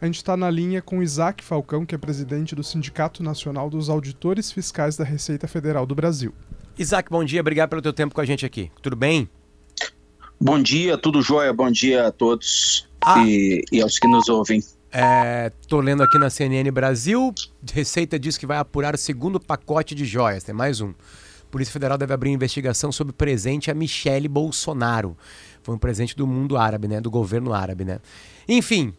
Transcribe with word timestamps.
A 0.00 0.06
gente 0.06 0.16
está 0.16 0.34
na 0.34 0.50
linha 0.50 0.80
com 0.80 1.02
Isaac 1.02 1.44
Falcão, 1.44 1.84
que 1.84 1.94
é 1.94 1.98
presidente 1.98 2.54
do 2.54 2.64
Sindicato 2.64 3.22
Nacional 3.22 3.68
dos 3.68 3.90
Auditores 3.90 4.50
Fiscais 4.50 4.96
da 4.96 5.04
Receita 5.04 5.46
Federal 5.46 5.84
do 5.84 5.94
Brasil. 5.94 6.32
Isaac, 6.78 7.10
bom 7.10 7.22
dia, 7.22 7.42
obrigado 7.42 7.68
pelo 7.68 7.82
teu 7.82 7.92
tempo 7.92 8.14
com 8.14 8.20
a 8.22 8.24
gente 8.24 8.46
aqui. 8.46 8.70
Tudo 8.80 8.96
bem? 8.96 9.28
Bom 10.40 10.58
dia, 10.58 10.96
tudo 10.96 11.20
jóia, 11.20 11.52
bom 11.52 11.70
dia 11.70 12.06
a 12.06 12.10
todos 12.10 12.88
ah. 13.02 13.22
e, 13.26 13.62
e 13.70 13.82
aos 13.82 13.98
que 13.98 14.08
nos 14.08 14.26
ouvem. 14.30 14.64
É, 14.90 15.52
tô 15.68 15.80
lendo 15.80 16.02
aqui 16.02 16.18
na 16.18 16.30
CNN 16.30 16.70
Brasil, 16.70 17.34
Receita 17.70 18.18
diz 18.18 18.38
que 18.38 18.46
vai 18.46 18.56
apurar 18.56 18.94
o 18.94 18.98
segundo 18.98 19.38
pacote 19.38 19.94
de 19.94 20.06
joias, 20.06 20.42
tem 20.42 20.54
mais 20.54 20.80
um. 20.80 20.94
Polícia 21.50 21.72
Federal 21.72 21.98
deve 21.98 22.14
abrir 22.14 22.30
investigação 22.30 22.90
sobre 22.90 23.10
o 23.10 23.14
presente 23.14 23.70
a 23.70 23.74
Michele 23.74 24.28
Bolsonaro. 24.28 25.14
Foi 25.62 25.74
um 25.74 25.78
presente 25.78 26.16
do 26.16 26.26
mundo 26.26 26.56
árabe, 26.56 26.88
né? 26.88 27.00
Do 27.00 27.10
governo 27.10 27.52
árabe, 27.52 27.84
né? 27.84 27.98
Enfim, 28.48 28.94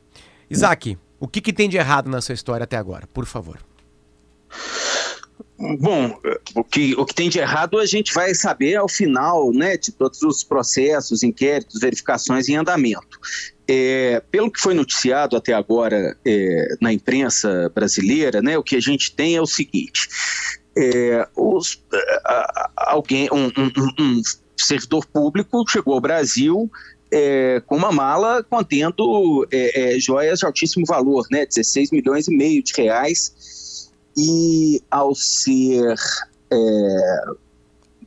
Isaac, 0.52 0.98
o 1.20 1.28
que, 1.28 1.40
que 1.40 1.54
tem 1.54 1.70
de 1.70 1.78
errado 1.78 2.10
na 2.10 2.22
sua 2.22 2.34
história 2.34 2.64
até 2.64 2.78
agora? 2.78 3.08
Por 3.14 3.26
favor. 3.26 3.60
Bom, 5.80 6.20
o 6.56 6.64
que, 6.64 6.96
o 6.96 7.06
que 7.06 7.14
tem 7.14 7.30
de 7.30 7.38
errado 7.38 7.78
a 7.78 7.86
gente 7.86 8.14
vai 8.14 8.34
saber 8.34 8.76
ao 8.76 8.90
final 8.90 9.54
né, 9.54 9.78
de 9.78 9.92
todos 9.92 10.22
os 10.24 10.44
processos, 10.44 11.22
inquéritos, 11.22 11.80
verificações 11.80 12.50
em 12.50 12.56
andamento. 12.56 13.20
É, 13.68 14.22
pelo 14.32 14.52
que 14.52 14.60
foi 14.60 14.74
noticiado 14.74 15.38
até 15.38 15.54
agora 15.54 16.18
é, 16.26 16.76
na 16.82 16.92
imprensa 16.92 17.72
brasileira, 17.74 18.42
né, 18.42 18.58
o 18.58 18.64
que 18.64 18.76
a 18.76 18.82
gente 18.82 19.16
tem 19.16 19.36
é 19.36 19.42
o 19.42 19.46
seguinte: 19.46 20.10
é, 20.76 21.28
os, 21.36 21.82
alguém, 22.76 23.30
um, 23.32 23.46
um, 23.46 23.72
um, 24.00 24.22
servidor 24.58 25.06
público 25.06 25.64
chegou 25.70 25.94
ao 25.94 26.02
Brasil 26.02 26.70
é, 27.12 27.62
com 27.66 27.76
uma 27.76 27.92
mala 27.92 28.44
contendo 28.44 29.48
é, 29.52 29.96
é, 29.96 30.00
joias 30.00 30.40
de 30.40 30.46
altíssimo 30.46 30.86
valor, 30.86 31.28
né, 31.30 31.46
16 31.46 31.92
milhões 31.92 32.28
e 32.28 32.36
meio 32.36 32.64
de 32.64 32.74
reais, 32.76 33.90
e 34.18 34.82
ao 34.90 35.14
ser 35.14 35.96
é, 36.52 37.24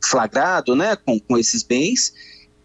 flagrado 0.03 0.75
né, 0.75 0.95
com, 0.95 1.19
com 1.19 1.37
esses 1.37 1.63
bens, 1.63 2.13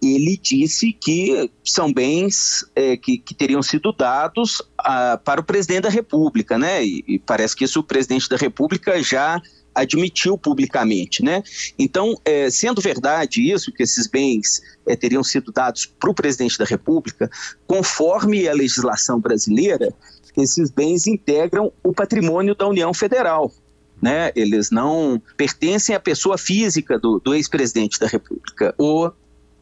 ele 0.03 0.39
disse 0.41 0.93
que 0.93 1.51
são 1.63 1.93
bens 1.93 2.65
é, 2.75 2.97
que, 2.97 3.19
que, 3.19 3.35
teriam 3.35 3.63
sido 3.63 3.93
dados 3.93 4.63
a, 4.79 5.19
para 5.19 5.41
o 5.41 5.45
presidente 5.45 5.83
da 5.83 5.91
República, 5.91 6.57
né? 6.57 6.83
E, 6.83 7.05
e, 7.07 7.19
parece 7.19 7.55
que 7.55 7.65
isso 7.65 7.81
o 7.81 7.85
presidente 7.85 8.29
da 8.29 8.37
República 8.37 9.03
já 9.03 9.41
admitiu 9.81 10.37
publicamente, 10.37 11.23
né? 11.23 11.43
Então, 11.79 12.15
é, 12.25 12.51
sendo 12.51 12.81
verdade 12.81 13.41
isso, 13.51 13.73
que 13.73 13.83
esses 13.83 14.07
bens 14.07 14.61
é, 14.87 14.95
teriam 14.95 15.25
sido 15.25 15.51
dados 15.51 15.87
para 15.87 16.11
o 16.11 16.15
presidente 16.15 16.59
da 16.59 16.65
República, 16.65 17.31
conforme 17.67 18.47
a 18.49 18.53
legislação 18.53 19.21
brasileira, 19.21 19.93
esses 20.37 20.71
bens 20.71 21.07
integram 21.07 21.73
o 21.83 21.93
patrimônio 21.93 22.55
da 22.55 22.69
União 22.69 22.93
Federal. 22.95 23.53
Né? 24.01 24.33
Eles 24.35 24.71
não 24.71 25.21
pertencem 25.37 25.95
à 25.95 26.01
pessoa 26.01 26.39
física 26.39 26.99
do, 26.99 27.21
do 27.21 27.35
ex-presidente 27.35 27.99
da 28.01 28.07
República 28.07 28.75
ou 28.79 29.13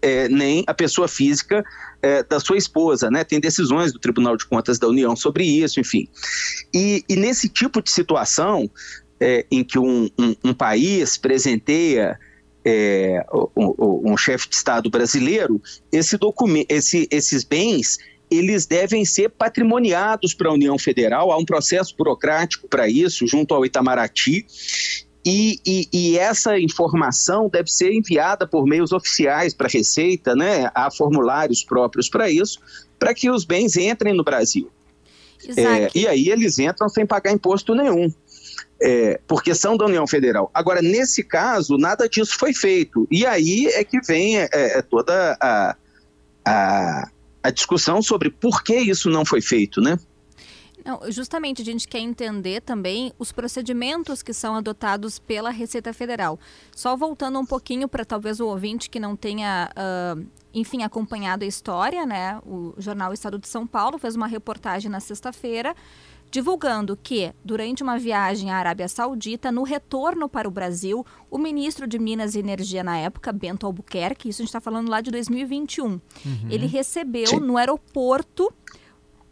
é, 0.00 0.28
nem 0.28 0.62
a 0.66 0.74
pessoa 0.74 1.08
física 1.08 1.64
é, 2.00 2.22
da 2.22 2.38
sua 2.38 2.56
esposa, 2.56 3.10
né? 3.10 3.24
Tem 3.24 3.40
decisões 3.40 3.92
do 3.92 3.98
Tribunal 3.98 4.36
de 4.36 4.46
Contas 4.46 4.78
da 4.78 4.86
União 4.86 5.16
sobre 5.16 5.44
isso, 5.44 5.80
enfim. 5.80 6.08
E, 6.72 7.04
e 7.08 7.16
nesse 7.16 7.48
tipo 7.48 7.82
de 7.82 7.90
situação 7.90 8.70
é, 9.20 9.46
em 9.50 9.64
que 9.64 9.78
um, 9.78 10.08
um, 10.18 10.34
um 10.44 10.54
país 10.54 11.16
presenteia 11.16 12.18
é, 12.64 13.24
um, 13.56 14.12
um 14.12 14.16
chefe 14.16 14.48
de 14.48 14.56
Estado 14.56 14.90
brasileiro, 14.90 15.60
esse 15.90 16.16
documento, 16.16 16.70
esse, 16.70 17.08
esses 17.10 17.44
bens 17.44 17.98
eles 18.30 18.66
devem 18.66 19.04
ser 19.04 19.30
patrimoniados 19.30 20.34
para 20.34 20.50
a 20.50 20.52
União 20.52 20.78
Federal. 20.78 21.32
Há 21.32 21.38
um 21.38 21.44
processo 21.44 21.94
burocrático 21.96 22.68
para 22.68 22.86
isso, 22.88 23.26
junto 23.26 23.54
ao 23.54 23.64
Itamaraty, 23.64 24.44
e, 25.24 25.58
e, 25.66 25.88
e, 25.92 26.18
essa 26.18 26.58
informação 26.58 27.48
deve 27.48 27.70
ser 27.70 27.92
enviada 27.92 28.46
por 28.46 28.64
meios 28.64 28.92
oficiais 28.92 29.52
para 29.52 29.66
a 29.66 29.70
Receita, 29.70 30.34
né? 30.34 30.70
Há 30.74 30.90
formulários 30.90 31.62
próprios 31.62 32.08
para 32.08 32.30
isso, 32.30 32.60
para 32.98 33.12
que 33.12 33.28
os 33.30 33.44
bens 33.44 33.76
entrem 33.76 34.14
no 34.14 34.24
Brasil. 34.24 34.70
É, 35.56 35.90
e 35.94 36.06
aí 36.06 36.28
eles 36.30 36.58
entram 36.58 36.88
sem 36.88 37.04
pagar 37.04 37.32
imposto 37.32 37.74
nenhum. 37.74 38.12
É, 38.80 39.20
porque 39.26 39.54
são 39.54 39.76
da 39.76 39.86
União 39.86 40.06
Federal. 40.06 40.50
Agora, 40.54 40.80
nesse 40.80 41.24
caso, 41.24 41.76
nada 41.76 42.08
disso 42.08 42.38
foi 42.38 42.54
feito. 42.54 43.08
E 43.10 43.26
aí 43.26 43.66
é 43.66 43.82
que 43.82 44.00
vem 44.00 44.38
é, 44.38 44.48
é 44.52 44.82
toda 44.82 45.36
a, 45.40 45.76
a, 46.46 47.10
a 47.42 47.50
discussão 47.50 48.00
sobre 48.00 48.30
por 48.30 48.62
que 48.62 48.76
isso 48.76 49.10
não 49.10 49.24
foi 49.24 49.40
feito, 49.40 49.80
né? 49.80 49.98
Não, 50.88 51.00
justamente 51.10 51.60
a 51.60 51.64
gente 51.66 51.86
quer 51.86 51.98
entender 51.98 52.62
também 52.62 53.12
os 53.18 53.30
procedimentos 53.30 54.22
que 54.22 54.32
são 54.32 54.54
adotados 54.54 55.18
pela 55.18 55.50
Receita 55.50 55.92
Federal. 55.92 56.38
Só 56.74 56.96
voltando 56.96 57.38
um 57.38 57.44
pouquinho 57.44 57.86
para 57.86 58.06
talvez 58.06 58.40
o 58.40 58.46
ouvinte 58.46 58.88
que 58.88 58.98
não 58.98 59.14
tenha, 59.14 59.70
uh, 59.76 60.24
enfim, 60.54 60.82
acompanhado 60.82 61.44
a 61.44 61.46
história, 61.46 62.06
né? 62.06 62.40
O 62.46 62.72
jornal 62.78 63.12
Estado 63.12 63.38
de 63.38 63.48
São 63.48 63.66
Paulo 63.66 63.98
fez 63.98 64.16
uma 64.16 64.26
reportagem 64.26 64.90
na 64.90 64.98
sexta-feira 64.98 65.74
divulgando 66.30 66.96
que, 66.96 67.32
durante 67.44 67.82
uma 67.82 67.98
viagem 67.98 68.50
à 68.50 68.56
Arábia 68.56 68.88
Saudita, 68.88 69.50
no 69.50 69.62
retorno 69.62 70.28
para 70.28 70.48
o 70.48 70.50
Brasil, 70.50 71.04
o 71.30 71.38
ministro 71.38 71.86
de 71.86 71.98
Minas 71.98 72.34
e 72.34 72.38
Energia 72.38 72.84
na 72.84 72.96
época, 72.96 73.32
Bento 73.32 73.66
Albuquerque, 73.66 74.28
isso 74.28 74.42
a 74.42 74.44
gente 74.44 74.50
está 74.50 74.60
falando 74.60 74.88
lá 74.88 75.00
de 75.00 75.10
2021, 75.10 75.84
uhum. 75.86 76.00
ele 76.50 76.66
recebeu 76.66 77.26
Sim. 77.26 77.40
no 77.40 77.56
aeroporto 77.56 78.52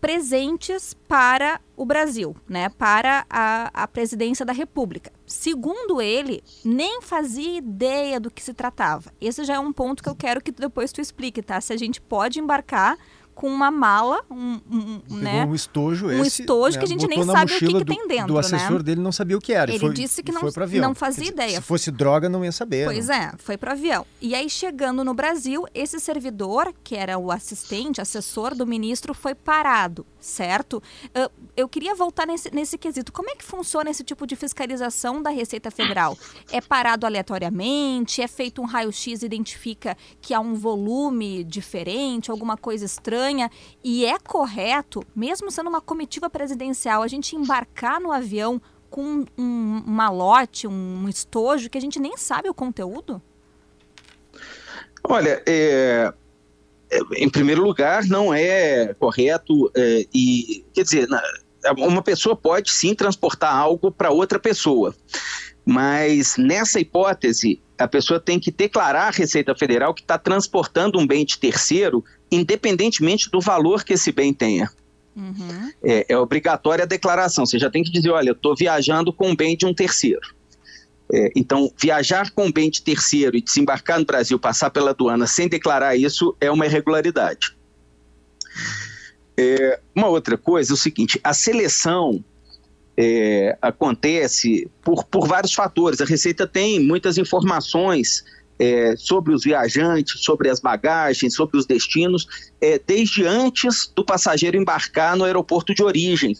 presentes 0.00 0.94
para 1.08 1.60
o 1.76 1.84
Brasil, 1.84 2.36
né, 2.48 2.68
para 2.68 3.26
a, 3.28 3.70
a 3.72 3.88
presidência 3.88 4.44
da 4.44 4.52
República. 4.52 5.12
Segundo 5.26 6.00
ele, 6.00 6.42
nem 6.64 7.00
fazia 7.02 7.58
ideia 7.58 8.20
do 8.20 8.30
que 8.30 8.42
se 8.42 8.54
tratava. 8.54 9.12
Esse 9.20 9.44
já 9.44 9.54
é 9.54 9.58
um 9.58 9.72
ponto 9.72 10.02
que 10.02 10.08
eu 10.08 10.14
quero 10.14 10.40
que 10.40 10.52
depois 10.52 10.92
tu 10.92 11.00
explique, 11.00 11.42
tá? 11.42 11.60
Se 11.60 11.72
a 11.72 11.76
gente 11.76 12.00
pode 12.00 12.38
embarcar 12.38 12.96
com 13.36 13.48
uma 13.48 13.70
mala, 13.70 14.24
um, 14.30 14.58
um, 14.70 15.02
né? 15.10 15.44
um 15.44 15.54
estojo, 15.54 16.06
um 16.06 16.24
esse, 16.24 16.40
estojo 16.40 16.74
né? 16.74 16.78
que 16.78 16.84
a 16.86 16.88
gente 16.88 17.06
nem 17.06 17.22
sabe 17.22 17.54
o 17.54 17.58
que, 17.58 17.66
que, 17.66 17.84
tem 17.84 18.08
dentro, 18.08 18.28
do 18.28 18.38
assessor 18.38 18.78
né? 18.78 18.82
dele 18.82 19.02
não 19.02 19.12
sabia 19.12 19.36
o 19.36 19.40
que 19.40 19.52
era. 19.52 19.70
Ele 19.70 19.78
foi, 19.78 19.92
disse 19.92 20.22
que 20.22 20.32
não, 20.32 20.40
foi 20.40 20.80
não 20.80 20.94
fazia 20.94 21.24
dizer, 21.24 21.34
ideia. 21.34 21.60
Se 21.60 21.66
fosse 21.66 21.90
droga, 21.90 22.30
não 22.30 22.42
ia 22.42 22.50
saber. 22.50 22.86
Pois 22.86 23.08
não. 23.08 23.14
é, 23.14 23.32
foi 23.36 23.58
para 23.58 23.72
avião. 23.72 24.06
E 24.22 24.34
aí, 24.34 24.48
chegando 24.48 25.04
no 25.04 25.12
Brasil, 25.12 25.66
esse 25.74 26.00
servidor, 26.00 26.72
que 26.82 26.96
era 26.96 27.18
o 27.18 27.30
assistente, 27.30 28.00
assessor 28.00 28.54
do 28.54 28.66
ministro, 28.66 29.12
foi 29.12 29.34
parado, 29.34 30.06
certo? 30.26 30.82
Uh, 31.06 31.30
eu 31.56 31.68
queria 31.68 31.94
voltar 31.94 32.26
nesse, 32.26 32.52
nesse 32.52 32.76
quesito. 32.76 33.12
Como 33.12 33.30
é 33.30 33.36
que 33.36 33.44
funciona 33.44 33.90
esse 33.90 34.02
tipo 34.02 34.26
de 34.26 34.34
fiscalização 34.34 35.22
da 35.22 35.30
Receita 35.30 35.70
Federal? 35.70 36.18
É 36.50 36.60
parado 36.60 37.06
aleatoriamente? 37.06 38.20
É 38.20 38.28
feito 38.28 38.60
um 38.60 38.64
raio-x 38.64 39.22
e 39.22 39.26
identifica 39.26 39.96
que 40.20 40.34
há 40.34 40.40
um 40.40 40.54
volume 40.54 41.44
diferente, 41.44 42.30
alguma 42.30 42.56
coisa 42.56 42.84
estranha? 42.84 43.50
E 43.82 44.04
é 44.04 44.18
correto, 44.18 45.02
mesmo 45.14 45.50
sendo 45.50 45.68
uma 45.68 45.80
comitiva 45.80 46.28
presidencial, 46.28 47.02
a 47.02 47.08
gente 47.08 47.36
embarcar 47.36 48.00
no 48.00 48.10
avião 48.12 48.60
com 48.90 49.02
um, 49.02 49.26
um 49.38 49.82
malote, 49.86 50.66
um 50.66 51.08
estojo 51.08 51.70
que 51.70 51.78
a 51.78 51.80
gente 51.80 52.00
nem 52.00 52.16
sabe 52.16 52.48
o 52.48 52.54
conteúdo? 52.54 53.22
Olha, 55.08 55.40
é, 55.46 56.12
em 57.16 57.28
primeiro 57.28 57.62
lugar, 57.62 58.04
não 58.04 58.32
é 58.32 58.94
correto 58.94 59.70
é, 59.76 60.06
e, 60.14 60.64
quer 60.72 60.82
dizer, 60.82 61.08
uma 61.78 62.02
pessoa 62.02 62.36
pode 62.36 62.70
sim 62.70 62.94
transportar 62.94 63.54
algo 63.54 63.90
para 63.90 64.10
outra 64.10 64.38
pessoa, 64.38 64.94
mas 65.64 66.36
nessa 66.36 66.78
hipótese, 66.78 67.60
a 67.78 67.88
pessoa 67.88 68.20
tem 68.20 68.38
que 68.38 68.50
declarar 68.50 69.08
à 69.08 69.10
Receita 69.10 69.54
Federal 69.54 69.92
que 69.92 70.00
está 70.00 70.16
transportando 70.16 70.98
um 70.98 71.06
bem 71.06 71.24
de 71.24 71.38
terceiro, 71.38 72.04
independentemente 72.30 73.30
do 73.30 73.40
valor 73.40 73.84
que 73.84 73.94
esse 73.94 74.12
bem 74.12 74.32
tenha. 74.32 74.70
Uhum. 75.16 75.72
É, 75.82 76.06
é, 76.10 76.18
obrigatória 76.18 76.84
a 76.84 76.86
declaração. 76.86 77.46
Você 77.46 77.58
já 77.58 77.70
tem 77.70 77.82
que 77.82 77.90
dizer: 77.90 78.10
olha, 78.10 78.30
eu 78.30 78.34
estou 78.34 78.54
viajando 78.54 79.12
com 79.12 79.30
um 79.30 79.36
bem 79.36 79.56
de 79.56 79.64
um 79.64 79.74
terceiro. 79.74 80.35
É, 81.12 81.30
então, 81.36 81.70
viajar 81.80 82.30
com 82.32 82.50
bem 82.50 82.68
de 82.68 82.82
terceiro 82.82 83.36
e 83.36 83.40
desembarcar 83.40 83.98
no 83.98 84.04
Brasil, 84.04 84.38
passar 84.38 84.70
pela 84.70 84.90
aduana 84.90 85.26
sem 85.26 85.48
declarar 85.48 85.96
isso, 85.96 86.36
é 86.40 86.50
uma 86.50 86.66
irregularidade. 86.66 87.56
É, 89.36 89.78
uma 89.94 90.08
outra 90.08 90.36
coisa 90.36 90.72
é 90.72 90.74
o 90.74 90.76
seguinte: 90.76 91.20
a 91.22 91.32
seleção 91.32 92.24
é, 92.96 93.56
acontece 93.60 94.68
por, 94.82 95.04
por 95.04 95.28
vários 95.28 95.52
fatores. 95.52 96.00
A 96.00 96.04
Receita 96.04 96.46
tem 96.46 96.80
muitas 96.80 97.18
informações 97.18 98.24
é, 98.58 98.96
sobre 98.96 99.34
os 99.34 99.44
viajantes, 99.44 100.20
sobre 100.22 100.48
as 100.48 100.60
bagagens, 100.60 101.34
sobre 101.34 101.58
os 101.58 101.66
destinos, 101.66 102.26
é, 102.60 102.80
desde 102.84 103.26
antes 103.26 103.92
do 103.94 104.04
passageiro 104.04 104.56
embarcar 104.56 105.16
no 105.16 105.24
aeroporto 105.24 105.74
de 105.74 105.82
origem. 105.82 106.34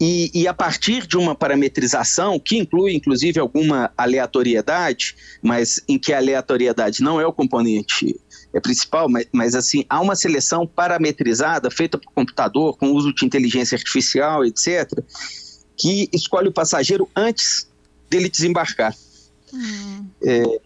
E, 0.00 0.30
e, 0.34 0.48
a 0.48 0.54
partir 0.54 1.06
de 1.06 1.16
uma 1.16 1.34
parametrização, 1.34 2.38
que 2.38 2.56
inclui 2.56 2.94
inclusive 2.94 3.40
alguma 3.40 3.90
aleatoriedade, 3.96 5.16
mas 5.42 5.80
em 5.88 5.98
que 5.98 6.12
a 6.12 6.18
aleatoriedade 6.18 7.02
não 7.02 7.20
é 7.20 7.26
o 7.26 7.32
componente 7.32 8.16
é 8.52 8.60
principal, 8.60 9.08
mas, 9.08 9.26
mas 9.32 9.54
assim, 9.54 9.84
há 9.88 10.00
uma 10.00 10.16
seleção 10.16 10.66
parametrizada, 10.66 11.70
feita 11.70 11.98
por 11.98 12.10
computador, 12.12 12.76
com 12.78 12.90
uso 12.90 13.12
de 13.14 13.24
inteligência 13.24 13.76
artificial, 13.76 14.44
etc., 14.44 14.90
que 15.76 16.08
escolhe 16.12 16.48
o 16.48 16.52
passageiro 16.52 17.08
antes 17.14 17.68
dele 18.08 18.30
desembarcar. 18.30 18.94
Hum. 19.52 20.06
É, 20.24 20.60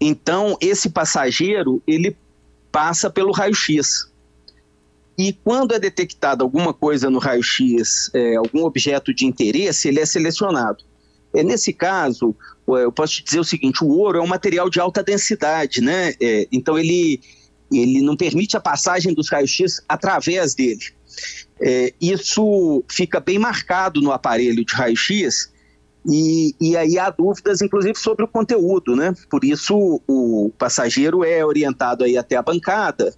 então, 0.00 0.56
esse 0.60 0.90
passageiro, 0.90 1.80
ele 1.86 2.16
passa 2.72 3.08
pelo 3.08 3.32
raio-x. 3.32 4.10
E 5.18 5.32
quando 5.32 5.74
é 5.74 5.78
detectada 5.78 6.44
alguma 6.44 6.74
coisa 6.74 7.08
no 7.08 7.18
raio-x, 7.18 8.10
é, 8.14 8.36
algum 8.36 8.64
objeto 8.64 9.14
de 9.14 9.24
interesse, 9.24 9.88
ele 9.88 10.00
é 10.00 10.06
selecionado. 10.06 10.84
É, 11.34 11.42
nesse 11.42 11.72
caso, 11.72 12.34
eu 12.66 12.92
posso 12.92 13.14
te 13.14 13.24
dizer 13.24 13.40
o 13.40 13.44
seguinte: 13.44 13.82
o 13.82 13.88
ouro 13.88 14.18
é 14.18 14.22
um 14.22 14.26
material 14.26 14.68
de 14.68 14.78
alta 14.78 15.02
densidade, 15.02 15.80
né? 15.80 16.14
É, 16.20 16.46
então 16.52 16.78
ele, 16.78 17.20
ele 17.72 18.02
não 18.02 18.16
permite 18.16 18.56
a 18.56 18.60
passagem 18.60 19.14
dos 19.14 19.30
raios-x 19.30 19.82
através 19.88 20.54
dele. 20.54 20.84
É, 21.60 21.94
isso 22.00 22.84
fica 22.90 23.18
bem 23.18 23.38
marcado 23.38 24.02
no 24.02 24.12
aparelho 24.12 24.64
de 24.64 24.74
raio-x 24.74 25.50
e, 26.08 26.54
e, 26.60 26.76
aí 26.76 26.98
há 26.98 27.10
dúvidas, 27.10 27.60
inclusive, 27.60 27.98
sobre 27.98 28.24
o 28.24 28.28
conteúdo, 28.28 28.94
né? 28.94 29.12
Por 29.28 29.44
isso 29.44 30.00
o 30.06 30.52
passageiro 30.56 31.24
é 31.24 31.44
orientado 31.44 32.04
aí 32.04 32.16
até 32.16 32.36
a 32.36 32.42
bancada, 32.42 33.12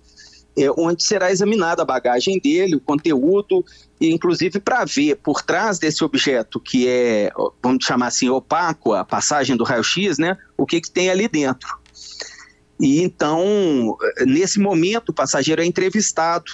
é, 0.58 0.70
onde 0.76 1.02
será 1.02 1.31
examinada 1.31 1.82
a 1.82 1.84
bagagem 1.84 2.38
dele, 2.38 2.76
o 2.76 2.81
conteúdo, 2.81 3.64
e 4.00 4.10
inclusive 4.12 4.58
para 4.60 4.84
ver 4.84 5.16
por 5.16 5.43
trás 5.43 5.78
desse 5.78 6.02
objeto 6.02 6.58
que 6.60 6.88
é, 6.88 7.31
vamos 7.62 7.84
chamar 7.84 8.08
assim, 8.08 8.28
opaco, 8.28 8.93
a 8.93 9.05
passagem 9.05 9.56
do 9.56 9.64
raio-x, 9.64 10.19
né? 10.19 10.37
O 10.56 10.66
que, 10.66 10.81
que 10.81 10.90
tem 10.90 11.10
ali 11.10 11.28
dentro. 11.28 11.78
E 12.81 13.02
então, 13.02 13.96
nesse 14.26 14.60
momento, 14.60 15.08
o 15.08 15.12
passageiro 15.12 15.62
é 15.62 15.64
entrevistado 15.64 16.50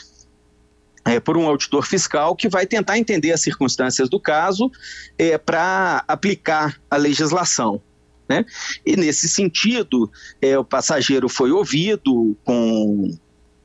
é, 1.05 1.21
por 1.21 1.37
um 1.37 1.47
auditor 1.47 1.85
fiscal 1.87 2.35
que 2.35 2.49
vai 2.49 2.67
tentar 2.67 2.99
entender 2.99 3.33
as 3.33 3.43
circunstâncias 3.43 4.09
do 4.09 4.19
caso 4.19 4.71
é, 5.19 5.37
para 5.37 6.03
aplicar 6.09 6.81
a 6.91 6.97
legislação. 6.97 7.81
Né? 8.27 8.45
E 8.87 8.97
nesse 8.97 9.29
sentido, 9.29 10.11
é, 10.41 10.59
o 10.59 10.65
passageiro 10.65 11.29
foi 11.29 11.53
ouvido 11.53 12.35
com 12.43 13.15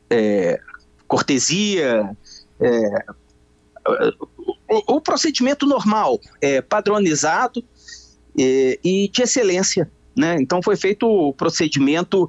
é, 0.09 0.59
cortesia, 1.07 2.15
é, 2.59 3.05
o, 4.67 4.95
o, 4.95 5.01
procedimento 5.01 5.65
normal, 5.65 6.19
é, 6.41 6.61
padronizado 6.61 7.63
é, 8.37 8.79
e 8.83 9.09
de 9.09 9.21
excelência. 9.21 9.89
Né? 10.15 10.37
Então 10.39 10.61
foi 10.61 10.75
feito 10.75 11.07
o 11.07 11.33
procedimento 11.33 12.27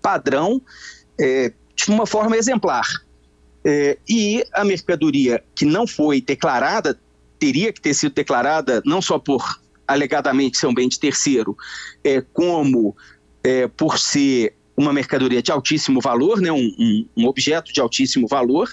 padrão 0.00 0.62
de 1.18 1.90
uma 1.90 2.06
forma 2.06 2.36
exemplar. 2.36 2.86
É, 3.66 3.96
e 4.06 4.44
a 4.52 4.62
mercadoria 4.62 5.42
que 5.54 5.64
não 5.64 5.86
foi 5.86 6.20
declarada, 6.20 6.98
teria 7.38 7.72
que 7.72 7.80
ter 7.80 7.94
sido 7.94 8.14
declarada 8.14 8.82
não 8.84 9.00
só 9.00 9.18
por 9.18 9.60
alegadamente 9.88 10.58
ser 10.58 10.66
um 10.66 10.74
bem 10.74 10.88
de 10.88 10.98
terceiro, 10.98 11.56
é, 12.02 12.20
como 12.20 12.94
é, 13.42 13.66
por 13.66 13.98
ser 13.98 14.54
uma 14.76 14.92
mercadoria 14.92 15.42
de 15.42 15.52
altíssimo 15.52 16.00
valor, 16.00 16.40
né, 16.40 16.50
um, 16.50 16.74
um, 16.78 17.06
um 17.16 17.26
objeto 17.26 17.72
de 17.72 17.80
altíssimo 17.80 18.26
valor, 18.26 18.68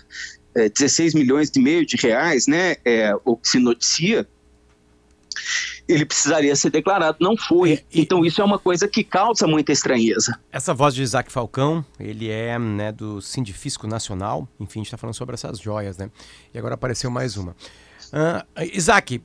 é, 0.56 0.70
16 0.70 1.14
milhões 1.14 1.52
e 1.56 1.60
meio 1.60 1.86
de 1.86 1.96
reais, 1.98 2.48
né, 2.48 2.76
é, 2.84 3.14
o 3.24 3.38
que 3.38 3.48
se 3.48 3.60
noticia, 3.60 4.28
ele 5.88 6.06
precisaria 6.06 6.56
ser 6.56 6.70
declarado, 6.70 7.18
não 7.20 7.36
foi. 7.38 7.74
É, 7.74 7.84
e, 7.92 8.02
então 8.02 8.26
isso 8.26 8.42
é 8.42 8.44
uma 8.44 8.60
coisa 8.60 8.88
que 8.88 9.04
causa 9.04 9.48
muita 9.48 9.72
estranheza. 9.72 10.38
Essa 10.52 10.74
voz 10.74 10.96
de 10.96 11.02
Isaac 11.02 11.32
Falcão, 11.32 11.86
ele 12.00 12.30
é 12.30 12.58
né, 12.58 12.92
do 12.92 13.22
Sindifisco 13.22 13.88
Nacional, 13.88 14.48
enfim, 14.60 14.80
a 14.80 14.82
gente 14.82 14.88
está 14.88 14.98
falando 14.98 15.16
sobre 15.16 15.36
essas 15.36 15.60
joias, 15.60 15.98
né? 15.98 16.10
E 16.54 16.58
agora 16.58 16.76
apareceu 16.76 17.10
mais 17.10 17.38
uma. 17.38 17.52
Uh, 18.12 18.64
Isaac, 18.74 19.22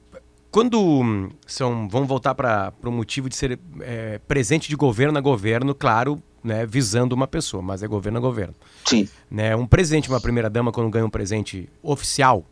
quando 0.51 1.31
são, 1.47 1.89
vamos 1.89 2.09
voltar 2.09 2.35
para 2.35 2.73
o 2.83 2.91
motivo 2.91 3.29
de 3.29 3.37
ser 3.37 3.59
é, 3.81 4.19
presente 4.27 4.69
de 4.69 4.77
governo 4.77 5.19
a 5.19 5.21
governo, 5.21 5.75
claro, 5.75 6.23
né, 6.47 6.65
visando 6.65 7.15
uma 7.15 7.27
pessoa, 7.27 7.63
mas 7.63 7.83
é 7.83 7.89
governo 7.89 8.19
a 8.19 8.21
governo. 8.21 8.55
Sim. 8.85 9.09
Né, 9.31 9.55
um 9.57 9.67
presente, 9.67 10.09
uma 10.09 10.21
primeira 10.21 10.49
dama, 10.49 10.71
quando 10.71 10.89
ganha 10.89 11.05
um 11.05 11.11
presente 11.11 11.69
oficial, 11.83 12.47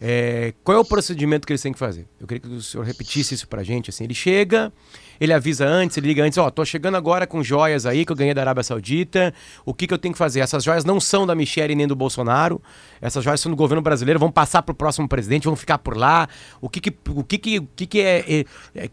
é, 0.00 0.54
qual 0.62 0.76
é 0.76 0.80
o 0.80 0.84
procedimento 0.84 1.44
que 1.44 1.52
eles 1.52 1.60
têm 1.60 1.72
que 1.72 1.78
fazer? 1.78 2.06
Eu 2.20 2.26
queria 2.26 2.40
que 2.40 2.48
o 2.48 2.62
senhor 2.62 2.84
repetisse 2.84 3.34
isso 3.34 3.48
pra 3.48 3.64
gente. 3.64 3.90
Assim, 3.90 4.04
ele 4.04 4.14
chega, 4.14 4.72
ele 5.20 5.32
avisa 5.32 5.66
antes, 5.66 5.96
ele 5.96 6.06
liga 6.06 6.22
antes, 6.22 6.38
ó, 6.38 6.46
oh, 6.46 6.50
tô 6.52 6.64
chegando 6.64 6.96
agora 6.96 7.26
com 7.26 7.42
joias 7.42 7.84
aí 7.84 8.06
que 8.06 8.12
eu 8.12 8.16
ganhei 8.16 8.32
da 8.32 8.40
Arábia 8.40 8.62
Saudita. 8.62 9.34
O 9.66 9.74
que, 9.74 9.88
que 9.88 9.92
eu 9.92 9.98
tenho 9.98 10.14
que 10.14 10.18
fazer? 10.18 10.38
Essas 10.38 10.62
joias 10.62 10.84
não 10.84 11.00
são 11.00 11.26
da 11.26 11.34
Michelle 11.34 11.74
nem 11.74 11.88
do 11.88 11.96
Bolsonaro. 11.96 12.62
Essas 13.00 13.24
joias 13.24 13.40
são 13.40 13.50
do 13.50 13.56
governo 13.56 13.82
brasileiro, 13.82 14.20
vão 14.20 14.30
passar 14.30 14.62
pro 14.62 14.72
próximo 14.72 15.08
presidente, 15.08 15.46
vão 15.46 15.56
ficar 15.56 15.78
por 15.78 15.96
lá. 15.96 16.28
O 16.60 16.68
que 16.68 16.80
que, 16.80 16.96
o 17.08 17.24
que, 17.24 17.38
que, 17.38 17.58
o 17.58 17.68
que, 17.74 17.86
que 17.86 18.00
é, 18.00 18.24
é, 18.28 18.44
é 18.76 18.90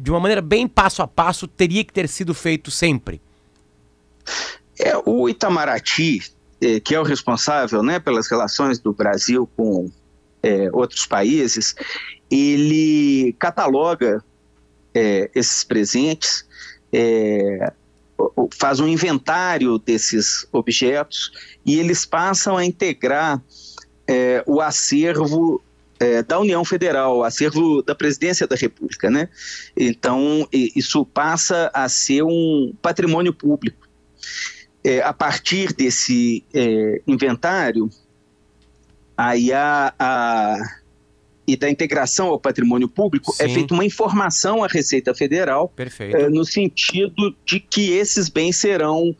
de 0.00 0.10
uma 0.10 0.20
maneira 0.20 0.40
bem 0.40 0.68
passo 0.68 1.02
a 1.02 1.08
passo, 1.08 1.48
teria 1.48 1.82
que 1.84 1.92
ter 1.92 2.08
sido 2.08 2.32
feito 2.32 2.70
sempre? 2.70 3.20
É, 4.78 4.96
o 5.04 5.28
Itamaraty, 5.28 6.20
é, 6.60 6.80
que 6.80 6.94
é 6.94 7.00
o 7.00 7.04
responsável 7.04 7.82
né, 7.82 7.98
pelas 7.98 8.28
relações 8.28 8.78
do 8.78 8.92
Brasil 8.92 9.48
com 9.56 9.90
é, 10.42 10.68
outros 10.72 11.06
países, 11.06 11.74
ele 12.30 13.34
cataloga 13.38 14.22
é, 14.94 15.30
esses 15.34 15.64
presentes, 15.64 16.46
faz 18.56 18.78
um 18.78 18.86
inventário 18.86 19.78
desses 19.78 20.46
objetos 20.52 21.32
e 21.66 21.76
eles 21.76 22.06
passam 22.06 22.56
a 22.56 22.64
integrar 22.64 23.42
o 24.46 24.60
acervo 24.60 25.60
da 26.28 26.38
União 26.38 26.64
Federal, 26.64 27.24
acervo 27.24 27.82
da 27.82 27.96
Presidência 27.96 28.46
da 28.46 28.54
República, 28.54 29.10
né? 29.10 29.28
Então 29.76 30.46
isso 30.52 31.04
passa 31.04 31.68
a 31.74 31.88
ser 31.88 32.22
um 32.22 32.72
patrimônio 32.80 33.34
público. 33.34 33.83
É, 34.82 35.00
a 35.00 35.12
partir 35.14 35.72
desse 35.72 36.44
inventário, 37.06 37.88
aí 39.16 39.50
a, 39.52 39.94
a, 39.98 40.58
e 41.46 41.56
da 41.56 41.70
integração 41.70 42.28
ao 42.28 42.40
patrimônio 42.40 42.88
público, 42.88 43.32
é 43.38 43.44
Sim. 43.46 43.50
é 43.50 43.54
feita 43.54 43.74
uma 43.74 43.84
informação 43.84 44.64
à 44.64 44.66
Receita 44.66 45.14
Federal 45.14 45.72
é, 46.00 46.28
no 46.28 46.44
sentido 46.44 47.34
de 47.44 47.60
que 47.60 47.92
esses 47.92 48.28
bens 48.28 48.56
serão, 48.56 49.14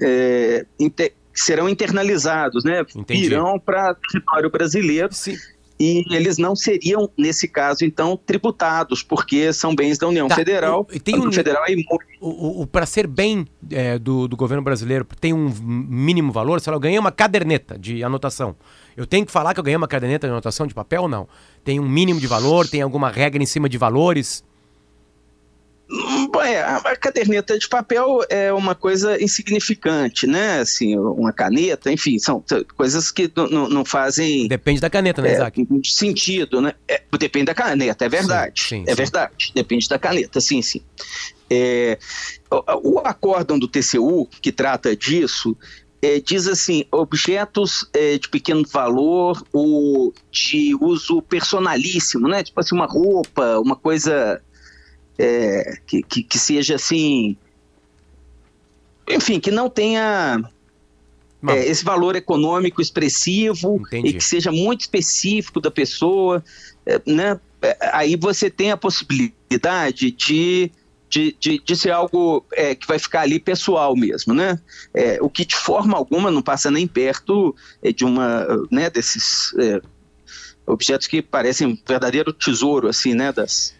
é, 0.00 0.66
inter, 0.78 1.12
serão 1.34 1.68
internalizados, 1.68 2.64
né? 2.64 2.84
Entendi. 2.94 3.26
irão 3.26 3.58
para 3.58 3.92
o 3.92 3.94
território 3.94 4.50
brasileiro. 4.50 5.12
Sim 5.12 5.36
e 5.78 6.04
eles 6.10 6.38
não 6.38 6.54
seriam, 6.54 7.10
nesse 7.16 7.48
caso, 7.48 7.84
então, 7.84 8.16
tributados, 8.16 9.02
porque 9.02 9.52
são 9.52 9.74
bens 9.74 9.98
da 9.98 10.06
União 10.06 10.28
tá, 10.28 10.36
Federal. 10.36 10.86
E 10.92 11.00
tem 11.00 11.18
um, 11.18 11.32
federal 11.32 11.64
é 11.66 11.74
o, 12.20 12.62
o 12.62 12.66
Para 12.66 12.86
ser 12.86 13.06
bem 13.06 13.46
é, 13.70 13.98
do, 13.98 14.28
do 14.28 14.36
governo 14.36 14.62
brasileiro, 14.62 15.06
tem 15.20 15.32
um 15.32 15.52
mínimo 15.60 16.32
valor? 16.32 16.60
Se 16.60 16.70
eu 16.70 16.78
ganhei 16.78 16.98
uma 16.98 17.10
caderneta 17.10 17.76
de 17.76 18.04
anotação, 18.04 18.54
eu 18.96 19.06
tenho 19.06 19.26
que 19.26 19.32
falar 19.32 19.52
que 19.52 19.58
eu 19.58 19.64
ganhei 19.64 19.76
uma 19.76 19.88
caderneta 19.88 20.26
de 20.26 20.32
anotação 20.32 20.66
de 20.66 20.74
papel 20.74 21.02
ou 21.02 21.08
não? 21.08 21.28
Tem 21.64 21.80
um 21.80 21.88
mínimo 21.88 22.20
de 22.20 22.26
valor? 22.26 22.68
Tem 22.68 22.80
alguma 22.80 23.10
regra 23.10 23.42
em 23.42 23.46
cima 23.46 23.68
de 23.68 23.76
valores? 23.76 24.44
É, 26.42 26.60
a 26.62 26.96
caderneta 26.96 27.58
de 27.58 27.68
papel 27.68 28.20
é 28.28 28.52
uma 28.52 28.74
coisa 28.74 29.22
insignificante, 29.22 30.26
né? 30.26 30.60
Assim, 30.60 30.96
uma 30.96 31.32
caneta, 31.32 31.92
enfim, 31.92 32.18
são 32.18 32.42
coisas 32.76 33.10
que 33.10 33.30
não 33.36 33.84
fazem. 33.84 34.48
Depende 34.48 34.80
da 34.80 34.90
caneta, 34.90 35.22
né, 35.22 35.32
Isaac? 35.32 35.60
É, 35.62 35.64
sentido, 35.84 36.60
né? 36.60 36.74
É, 36.88 37.02
depende 37.18 37.46
da 37.46 37.54
caneta, 37.54 38.04
é 38.04 38.08
verdade. 38.08 38.62
Sim, 38.62 38.68
sim, 38.68 38.84
é 38.86 38.90
sim. 38.90 38.96
verdade. 38.96 39.52
Depende 39.54 39.88
da 39.88 39.98
caneta, 39.98 40.40
sim, 40.40 40.62
sim. 40.62 40.80
É, 41.48 41.98
o, 42.50 42.96
o 42.96 42.98
acórdão 43.00 43.58
do 43.58 43.68
TCU, 43.68 44.26
que 44.40 44.50
trata 44.50 44.96
disso, 44.96 45.56
é, 46.02 46.20
diz 46.20 46.46
assim: 46.46 46.84
objetos 46.90 47.88
é, 47.94 48.18
de 48.18 48.28
pequeno 48.28 48.64
valor 48.70 49.42
ou 49.52 50.12
de 50.30 50.74
uso 50.80 51.22
personalíssimo, 51.22 52.28
né? 52.28 52.42
Tipo 52.42 52.60
assim, 52.60 52.74
uma 52.74 52.86
roupa, 52.86 53.58
uma 53.58 53.76
coisa 53.76 54.42
é, 55.18 55.78
que, 55.86 56.02
que, 56.02 56.22
que, 56.22 56.38
seja 56.38 56.76
assim. 56.76 57.36
Enfim, 59.08 59.38
que 59.38 59.50
não 59.50 59.68
tenha 59.68 60.42
é, 61.46 61.66
esse 61.66 61.84
valor 61.84 62.16
econômico 62.16 62.80
expressivo 62.80 63.76
Entendi. 63.86 64.08
e 64.08 64.12
que 64.14 64.24
seja 64.24 64.50
muito 64.50 64.82
específico 64.82 65.60
da 65.60 65.70
pessoa, 65.70 66.42
é, 66.86 67.00
né? 67.06 67.38
É, 67.62 67.76
aí 67.92 68.16
você 68.16 68.50
tem 68.50 68.70
a 68.70 68.76
possibilidade 68.76 70.10
de 70.10 70.72
de, 71.14 71.36
de, 71.38 71.58
de 71.60 71.76
ser 71.76 71.90
algo 71.90 72.44
é, 72.52 72.74
que 72.74 72.88
vai 72.88 72.98
ficar 72.98 73.20
ali 73.20 73.38
pessoal 73.38 73.94
mesmo, 73.94 74.34
né? 74.34 74.58
É, 74.92 75.18
o 75.20 75.30
que 75.30 75.44
de 75.44 75.54
forma 75.54 75.96
alguma 75.96 76.28
não 76.28 76.42
passa 76.42 76.72
nem 76.72 76.88
perto 76.88 77.54
é, 77.80 77.92
de 77.92 78.04
uma, 78.04 78.44
né, 78.68 78.90
desses 78.90 79.54
é, 79.60 79.80
objetos 80.66 81.06
que 81.06 81.22
parecem 81.22 81.68
um 81.68 81.78
verdadeiro 81.86 82.32
tesouro, 82.32 82.88
assim, 82.88 83.14
né, 83.14 83.30
das, 83.30 83.74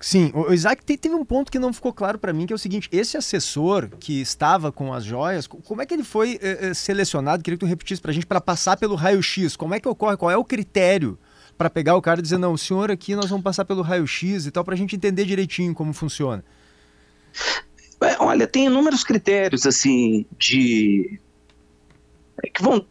Sim, 0.00 0.32
o 0.34 0.52
Isaac 0.52 0.82
teve 0.82 1.14
um 1.14 1.24
ponto 1.24 1.52
que 1.52 1.58
não 1.58 1.74
ficou 1.74 1.92
claro 1.92 2.18
para 2.18 2.32
mim, 2.32 2.46
que 2.46 2.52
é 2.52 2.56
o 2.56 2.58
seguinte: 2.58 2.88
esse 2.90 3.18
assessor 3.18 3.90
que 4.00 4.20
estava 4.20 4.72
com 4.72 4.94
as 4.94 5.04
joias, 5.04 5.46
como 5.46 5.82
é 5.82 5.86
que 5.86 5.92
ele 5.92 6.02
foi 6.02 6.38
eh, 6.40 6.72
selecionado? 6.72 7.42
Queria 7.42 7.58
que 7.58 7.66
tu 7.66 7.68
repetisse 7.68 8.00
para 8.00 8.10
a 8.10 8.14
gente 8.14 8.26
para 8.26 8.40
passar 8.40 8.78
pelo 8.78 8.94
raio-x. 8.94 9.56
Como 9.56 9.74
é 9.74 9.80
que 9.80 9.86
ocorre? 9.86 10.16
Qual 10.16 10.30
é 10.30 10.36
o 10.38 10.44
critério 10.44 11.18
para 11.58 11.68
pegar 11.68 11.94
o 11.96 12.00
cara 12.00 12.20
e 12.20 12.22
dizer, 12.22 12.38
não, 12.38 12.54
o 12.54 12.58
senhor 12.58 12.90
aqui 12.90 13.14
nós 13.14 13.28
vamos 13.28 13.44
passar 13.44 13.66
pelo 13.66 13.82
raio-x 13.82 14.46
e 14.46 14.50
tal, 14.50 14.64
para 14.64 14.72
a 14.72 14.78
gente 14.78 14.96
entender 14.96 15.26
direitinho 15.26 15.74
como 15.74 15.92
funciona? 15.92 16.42
Olha, 18.18 18.46
tem 18.46 18.66
inúmeros 18.66 19.04
critérios, 19.04 19.66
assim, 19.66 20.24
de. 20.38 21.20
que 22.54 22.62
vão. 22.62 22.86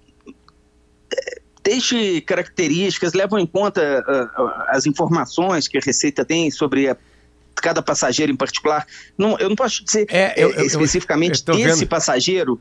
Desde 1.70 2.22
características, 2.22 3.14
levam 3.14 3.38
em 3.38 3.46
conta 3.46 4.04
uh, 4.08 4.52
as 4.70 4.88
informações 4.88 5.68
que 5.68 5.78
a 5.78 5.82
Receita 5.82 6.26
tem 6.26 6.50
sobre 6.50 6.90
a, 6.90 6.98
cada 7.56 7.80
passageiro 7.80 8.32
em 8.32 8.36
particular. 8.36 8.88
Não, 9.16 9.38
eu 9.38 9.50
não 9.50 9.56
posso 9.56 9.86
dizer 9.86 10.08
é, 10.10 10.34
eu, 10.36 10.50
eu, 10.52 10.66
especificamente 10.66 11.44
eu, 11.46 11.56
desse 11.56 11.86
passageiro, 11.86 12.60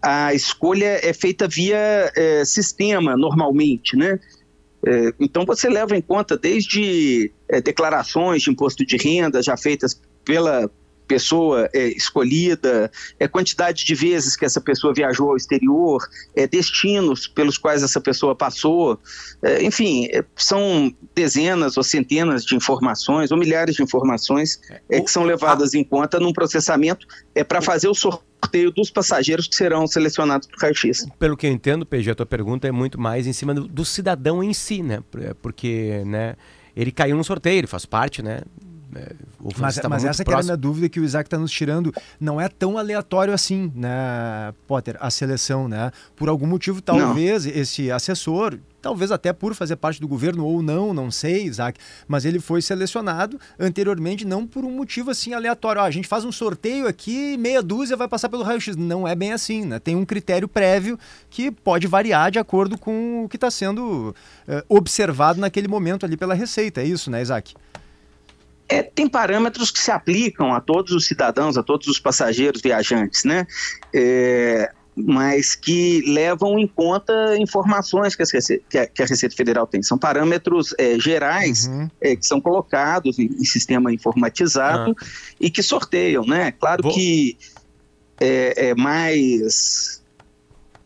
a 0.00 0.32
escolha 0.32 1.06
é 1.06 1.12
feita 1.12 1.46
via 1.46 2.10
é, 2.16 2.44
sistema, 2.46 3.14
normalmente, 3.14 3.94
né? 3.94 4.18
É, 4.86 5.12
então 5.20 5.44
você 5.44 5.68
leva 5.68 5.94
em 5.94 6.00
conta 6.00 6.38
desde 6.38 7.30
declarações 7.62 8.42
de 8.42 8.50
imposto 8.50 8.86
de 8.86 8.96
renda 8.96 9.42
já 9.42 9.56
feitas 9.56 10.00
pela 10.24 10.70
pessoa 11.06 11.68
é, 11.72 11.88
escolhida, 11.88 12.90
é 13.18 13.28
quantidade 13.28 13.84
de 13.84 13.94
vezes 13.94 14.36
que 14.36 14.44
essa 14.44 14.60
pessoa 14.60 14.92
viajou 14.94 15.30
ao 15.30 15.36
exterior, 15.36 16.02
é, 16.34 16.46
destinos 16.46 17.26
pelos 17.26 17.58
quais 17.58 17.82
essa 17.82 18.00
pessoa 18.00 18.34
passou, 18.34 18.98
é, 19.42 19.62
enfim, 19.62 20.06
é, 20.12 20.24
são 20.34 20.92
dezenas 21.14 21.76
ou 21.76 21.82
centenas 21.82 22.44
de 22.44 22.54
informações 22.54 23.30
ou 23.30 23.38
milhares 23.38 23.76
de 23.76 23.82
informações 23.82 24.60
é, 24.88 25.00
que 25.00 25.10
são 25.10 25.24
levadas 25.24 25.74
em 25.74 25.84
conta 25.84 26.18
num 26.18 26.32
processamento 26.32 27.06
é 27.34 27.44
para 27.44 27.60
fazer 27.60 27.88
o 27.88 27.94
sorteio 27.94 28.70
dos 28.70 28.90
passageiros 28.90 29.46
que 29.46 29.54
serão 29.54 29.86
selecionados 29.86 30.46
para 30.46 30.56
o 30.56 30.60
raio-x. 30.60 31.06
Pelo 31.18 31.36
que 31.36 31.46
eu 31.46 31.50
entendo, 31.50 31.84
PG, 31.86 32.10
a 32.10 32.14
tua 32.14 32.26
pergunta 32.26 32.66
é 32.66 32.72
muito 32.72 33.00
mais 33.00 33.26
em 33.26 33.32
cima 33.32 33.54
do, 33.54 33.66
do 33.66 33.84
cidadão 33.84 34.42
em 34.42 34.52
si, 34.52 34.82
né? 34.82 35.02
Porque, 35.42 36.02
né? 36.06 36.36
Ele 36.74 36.92
caiu 36.92 37.16
no 37.16 37.24
sorteio, 37.24 37.58
ele 37.58 37.66
faz 37.66 37.86
parte, 37.86 38.22
né? 38.22 38.40
É, 38.96 39.12
mas, 39.58 39.78
mas 39.88 40.04
essa 40.04 40.24
que 40.24 40.30
era 40.30 40.40
a 40.40 40.42
minha 40.42 40.56
dúvida 40.56 40.88
que 40.88 40.98
o 40.98 41.04
Isaac 41.04 41.26
está 41.26 41.38
nos 41.38 41.52
tirando. 41.52 41.92
Não 42.18 42.40
é 42.40 42.48
tão 42.48 42.78
aleatório 42.78 43.34
assim, 43.34 43.70
né, 43.74 44.54
Potter, 44.66 44.96
a 45.00 45.10
seleção, 45.10 45.68
né? 45.68 45.90
Por 46.16 46.28
algum 46.28 46.46
motivo, 46.46 46.80
talvez 46.80 47.44
não. 47.44 47.52
esse 47.52 47.90
assessor, 47.90 48.58
talvez 48.80 49.12
até 49.12 49.32
por 49.32 49.54
fazer 49.54 49.76
parte 49.76 50.00
do 50.00 50.08
governo 50.08 50.46
ou 50.46 50.62
não, 50.62 50.94
não 50.94 51.10
sei, 51.10 51.44
Isaac, 51.44 51.78
mas 52.08 52.24
ele 52.24 52.40
foi 52.40 52.62
selecionado 52.62 53.38
anteriormente 53.58 54.24
não 54.24 54.46
por 54.46 54.64
um 54.64 54.70
motivo 54.70 55.10
assim 55.10 55.34
aleatório. 55.34 55.82
Ah, 55.82 55.84
a 55.84 55.90
gente 55.90 56.08
faz 56.08 56.24
um 56.24 56.32
sorteio 56.32 56.88
aqui, 56.88 57.36
meia 57.36 57.62
dúzia 57.62 57.96
vai 57.96 58.08
passar 58.08 58.28
pelo 58.28 58.42
raio-x. 58.42 58.76
Não 58.76 59.06
é 59.06 59.14
bem 59.14 59.32
assim, 59.32 59.64
né? 59.64 59.78
Tem 59.78 59.94
um 59.94 60.04
critério 60.04 60.48
prévio 60.48 60.98
que 61.28 61.50
pode 61.50 61.86
variar 61.86 62.30
de 62.30 62.38
acordo 62.38 62.78
com 62.78 63.24
o 63.24 63.28
que 63.28 63.36
está 63.36 63.50
sendo 63.50 64.14
uh, 64.48 64.74
observado 64.74 65.40
naquele 65.40 65.68
momento 65.68 66.06
ali 66.06 66.16
pela 66.16 66.34
Receita. 66.34 66.80
É 66.80 66.84
isso, 66.84 67.10
né, 67.10 67.20
Isaac? 67.20 67.54
É, 68.68 68.82
tem 68.82 69.08
parâmetros 69.08 69.70
que 69.70 69.78
se 69.78 69.90
aplicam 69.90 70.52
a 70.52 70.60
todos 70.60 70.92
os 70.92 71.06
cidadãos, 71.06 71.56
a 71.56 71.62
todos 71.62 71.86
os 71.86 72.00
passageiros 72.00 72.60
viajantes, 72.60 73.24
né? 73.24 73.46
É, 73.94 74.72
mas 74.96 75.54
que 75.54 76.02
levam 76.06 76.58
em 76.58 76.66
conta 76.66 77.36
informações 77.36 78.16
que, 78.16 78.24
que, 78.68 78.78
a, 78.78 78.86
que 78.86 79.02
a, 79.02 79.06
Receita 79.06 79.36
Federal 79.36 79.66
tem. 79.66 79.82
São 79.82 79.98
parâmetros 79.98 80.74
é, 80.78 80.98
gerais 80.98 81.66
uhum. 81.66 81.88
é, 82.00 82.16
que 82.16 82.26
são 82.26 82.40
colocados 82.40 83.18
em, 83.18 83.26
em 83.26 83.44
sistema 83.44 83.92
informatizado 83.92 84.90
uhum. 84.90 84.96
e 85.38 85.50
que 85.50 85.62
sorteiam, 85.62 86.24
né? 86.24 86.50
Claro 86.52 86.82
Vou... 86.82 86.92
que 86.94 87.36
é, 88.18 88.68
é 88.68 88.74
mais 88.74 90.02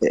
é, 0.03 0.09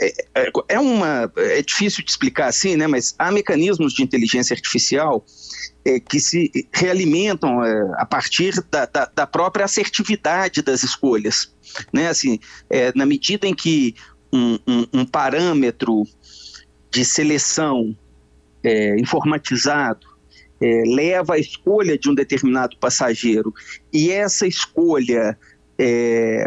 é, 0.00 0.50
é, 0.68 0.80
uma 0.80 1.30
é 1.36 1.62
difícil 1.62 2.02
de 2.04 2.10
explicar 2.10 2.46
assim, 2.46 2.76
né? 2.76 2.86
Mas 2.86 3.14
há 3.18 3.30
mecanismos 3.30 3.92
de 3.92 4.02
inteligência 4.02 4.54
artificial 4.54 5.24
é, 5.84 6.00
que 6.00 6.18
se 6.18 6.50
realimentam 6.72 7.62
é, 7.62 7.92
a 7.98 8.06
partir 8.06 8.54
da, 8.70 8.86
da, 8.86 9.04
da, 9.06 9.26
própria 9.26 9.64
assertividade 9.64 10.62
das 10.62 10.82
escolhas. 10.82 11.54
Né? 11.92 12.08
Assim, 12.08 12.38
é, 12.68 12.92
na 12.94 13.04
medida 13.04 13.46
em 13.46 13.54
que 13.54 13.94
um, 14.32 14.58
um, 14.66 14.86
um 14.92 15.04
parâmetro 15.04 16.04
de 16.90 17.04
seleção 17.04 17.96
é, 18.62 18.98
informatizado 18.98 20.06
é, 20.60 20.82
leva 20.86 21.34
à 21.34 21.38
escolha 21.38 21.98
de 21.98 22.08
um 22.08 22.14
determinado 22.14 22.76
passageiro 22.78 23.54
e 23.92 24.10
essa 24.10 24.46
escolha 24.46 25.38
é, 25.78 26.46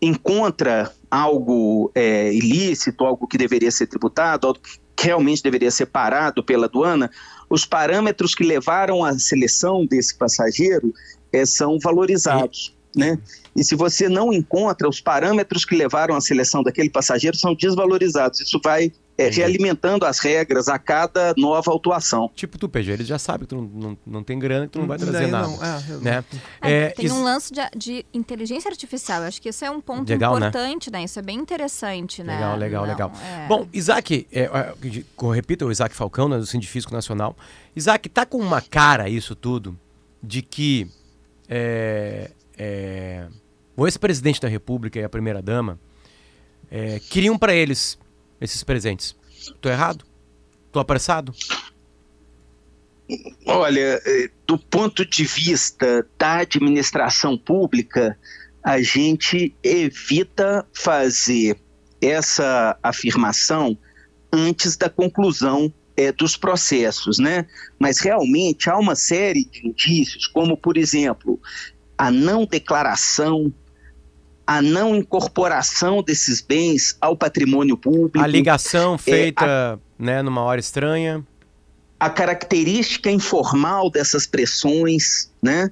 encontra 0.00 0.92
algo 1.10 1.92
ilícito, 2.32 3.04
algo 3.04 3.26
que 3.26 3.38
deveria 3.38 3.70
ser 3.70 3.86
tributado, 3.86 4.46
algo 4.46 4.60
que 4.60 5.06
realmente 5.06 5.42
deveria 5.42 5.70
ser 5.70 5.86
parado 5.86 6.42
pela 6.42 6.66
aduana, 6.66 7.10
os 7.48 7.64
parâmetros 7.64 8.34
que 8.34 8.42
levaram 8.42 9.04
à 9.04 9.16
seleção 9.18 9.86
desse 9.86 10.16
passageiro 10.16 10.92
é, 11.32 11.46
são 11.46 11.78
valorizados. 11.78 12.76
Né? 12.96 13.18
E 13.54 13.62
se 13.62 13.76
você 13.76 14.08
não 14.08 14.32
encontra 14.32 14.88
os 14.88 15.00
parâmetros 15.00 15.64
que 15.64 15.76
levaram 15.76 16.16
à 16.16 16.20
seleção 16.20 16.62
daquele 16.62 16.90
passageiro, 16.90 17.36
são 17.36 17.54
desvalorizados. 17.54 18.40
Isso 18.40 18.60
vai 18.62 18.92
é, 19.18 19.28
realimentando 19.28 20.06
as 20.06 20.20
regras 20.20 20.68
a 20.68 20.78
cada 20.78 21.34
nova 21.36 21.72
autuação. 21.72 22.30
Tipo 22.36 22.56
tu, 22.56 22.68
PG, 22.68 22.92
ele 22.92 23.04
já 23.04 23.18
sabe 23.18 23.40
que 23.44 23.48
tu 23.48 23.56
não, 23.56 23.64
não, 23.64 23.98
não 24.06 24.22
tem 24.22 24.38
grana, 24.38 24.66
que 24.66 24.72
tu 24.72 24.78
não 24.78 24.86
vai 24.86 24.96
trazer 24.96 25.12
Daí 25.18 25.30
nada. 25.30 25.48
Não, 25.48 25.64
é, 25.64 25.80
né? 26.00 26.24
É, 26.62 26.72
é, 26.72 26.88
tem 26.90 27.10
um 27.10 27.24
lance 27.24 27.52
de, 27.52 27.60
de, 27.76 28.06
inteligência 28.14 28.70
artificial. 28.70 29.22
Eu 29.22 29.28
acho 29.28 29.42
que 29.42 29.48
esse 29.48 29.64
é 29.64 29.70
um 29.70 29.80
ponto 29.80 30.08
legal, 30.08 30.38
né? 30.38 30.46
importante, 30.46 30.90
né? 30.92 31.00
né? 31.00 31.04
Isso 31.04 31.18
é 31.18 31.22
bem 31.22 31.36
interessante, 31.36 32.22
né? 32.22 32.36
Legal, 32.36 32.56
legal, 32.56 32.84
legal. 32.84 33.12
É. 33.20 33.46
Bom, 33.48 33.66
Isaac, 33.72 34.24
é, 34.30 34.42
é, 34.42 34.74
repita 35.34 35.66
o 35.66 35.72
Isaac 35.72 35.96
Falcão, 35.96 36.28
né, 36.28 36.38
do 36.38 36.46
Científico 36.46 36.92
Nacional. 36.92 37.36
Isaac, 37.74 38.08
tá 38.08 38.24
com 38.24 38.38
uma 38.38 38.60
cara 38.60 39.08
isso 39.08 39.34
tudo 39.34 39.76
de 40.22 40.42
que 40.42 40.88
é, 41.48 42.30
é, 42.56 43.26
o 43.76 43.84
ex-presidente 43.84 44.40
da 44.40 44.48
República 44.48 45.00
e 45.00 45.02
a 45.02 45.08
primeira-dama 45.08 45.76
é, 46.70 47.00
queriam 47.00 47.36
para 47.36 47.52
eles 47.52 47.98
esses 48.40 48.62
presentes. 48.62 49.16
Tô 49.60 49.68
errado? 49.68 50.04
Tô 50.70 50.80
apressado? 50.80 51.34
Olha, 53.46 54.00
é, 54.04 54.30
do 54.46 54.58
ponto 54.58 55.04
de 55.04 55.24
vista 55.24 56.06
da 56.18 56.38
administração 56.38 57.38
pública, 57.38 58.18
a 58.62 58.82
gente 58.82 59.54
evita 59.62 60.66
fazer 60.74 61.58
essa 62.00 62.78
afirmação 62.82 63.76
antes 64.32 64.76
da 64.76 64.90
conclusão 64.90 65.72
é, 65.96 66.12
dos 66.12 66.36
processos, 66.36 67.18
né? 67.18 67.46
Mas 67.78 67.98
realmente 67.98 68.68
há 68.68 68.76
uma 68.78 68.94
série 68.94 69.46
de 69.46 69.66
indícios, 69.66 70.26
como 70.26 70.56
por 70.56 70.76
exemplo 70.76 71.40
a 71.96 72.10
não 72.10 72.46
declaração 72.46 73.52
a 74.48 74.62
não 74.62 74.96
incorporação 74.96 76.02
desses 76.02 76.40
bens 76.40 76.96
ao 77.02 77.14
patrimônio 77.14 77.76
público. 77.76 78.18
A 78.18 78.26
ligação 78.26 78.96
feita 78.96 79.44
é, 79.44 79.48
a, 79.48 79.78
né, 79.98 80.22
numa 80.22 80.40
hora 80.40 80.58
estranha. 80.58 81.22
A 82.00 82.08
característica 82.08 83.10
informal 83.10 83.90
dessas 83.90 84.26
pressões, 84.26 85.30
né, 85.42 85.70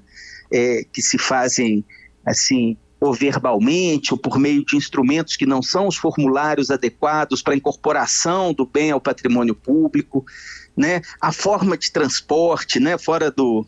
é, 0.52 0.84
que 0.92 1.00
se 1.00 1.16
fazem 1.16 1.82
assim 2.26 2.76
ou 3.00 3.14
verbalmente 3.14 4.12
ou 4.12 4.18
por 4.18 4.38
meio 4.38 4.62
de 4.62 4.76
instrumentos 4.76 5.36
que 5.36 5.46
não 5.46 5.62
são 5.62 5.86
os 5.86 5.96
formulários 5.96 6.70
adequados 6.70 7.40
para 7.40 7.56
incorporação 7.56 8.52
do 8.52 8.66
bem 8.66 8.90
ao 8.90 9.00
patrimônio 9.00 9.54
público, 9.54 10.22
né? 10.76 11.00
A 11.18 11.32
forma 11.32 11.78
de 11.78 11.90
transporte, 11.90 12.78
né? 12.78 12.98
Fora 12.98 13.30
do, 13.30 13.66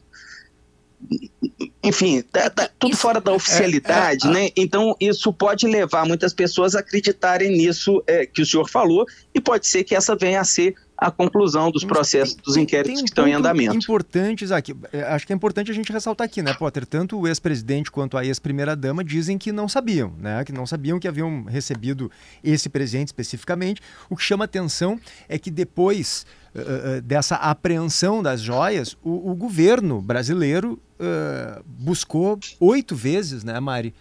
enfim, 1.82 2.22
tá, 2.22 2.50
tá 2.50 2.68
tudo 2.78 2.92
isso, 2.92 3.00
fora 3.00 3.20
da 3.20 3.32
oficialidade, 3.32 4.26
é, 4.26 4.30
é, 4.30 4.32
né? 4.32 4.50
Então 4.56 4.96
isso 5.00 5.32
pode 5.32 5.66
levar 5.66 6.04
muitas 6.04 6.32
pessoas 6.34 6.74
a 6.74 6.80
acreditarem 6.80 7.50
nisso 7.50 8.02
é, 8.06 8.26
que 8.26 8.42
o 8.42 8.46
senhor 8.46 8.68
falou 8.68 9.06
e 9.34 9.40
pode 9.40 9.66
ser 9.66 9.84
que 9.84 9.94
essa 9.94 10.16
venha 10.16 10.40
a 10.40 10.44
ser 10.44 10.74
a 10.96 11.12
conclusão 11.12 11.70
dos 11.70 11.84
processos, 11.84 12.34
tem, 12.34 12.42
dos 12.44 12.56
inquéritos 12.56 13.00
um 13.00 13.04
que 13.04 13.10
estão 13.10 13.28
em 13.28 13.32
andamento. 13.32 13.76
Importante, 13.76 14.42
Isaac, 14.42 14.74
é, 14.92 15.02
acho 15.02 15.24
que 15.24 15.32
é 15.32 15.36
importante 15.36 15.70
a 15.70 15.74
gente 15.74 15.92
ressaltar 15.92 16.24
aqui, 16.24 16.42
né, 16.42 16.52
Potter? 16.54 16.84
Tanto 16.84 17.16
o 17.16 17.28
ex-presidente 17.28 17.88
quanto 17.88 18.18
a 18.18 18.24
ex-primeira-dama 18.24 19.04
dizem 19.04 19.38
que 19.38 19.52
não 19.52 19.68
sabiam, 19.68 20.12
né? 20.18 20.44
Que 20.44 20.50
não 20.52 20.66
sabiam 20.66 20.98
que 20.98 21.06
haviam 21.06 21.44
recebido 21.44 22.10
esse 22.42 22.68
presente 22.68 23.08
especificamente. 23.08 23.80
O 24.10 24.16
que 24.16 24.24
chama 24.24 24.44
atenção 24.44 25.00
é 25.28 25.38
que 25.38 25.52
depois 25.52 26.26
uh, 26.52 27.00
dessa 27.00 27.36
apreensão 27.36 28.20
das 28.20 28.40
joias, 28.40 28.96
o, 29.00 29.30
o 29.30 29.36
governo 29.36 30.02
brasileiro 30.02 30.80
uh, 31.00 31.62
buscou 31.66 32.38
oito 32.60 32.94
vezes, 32.94 33.44
né, 33.44 33.58
Mari, 33.60 33.94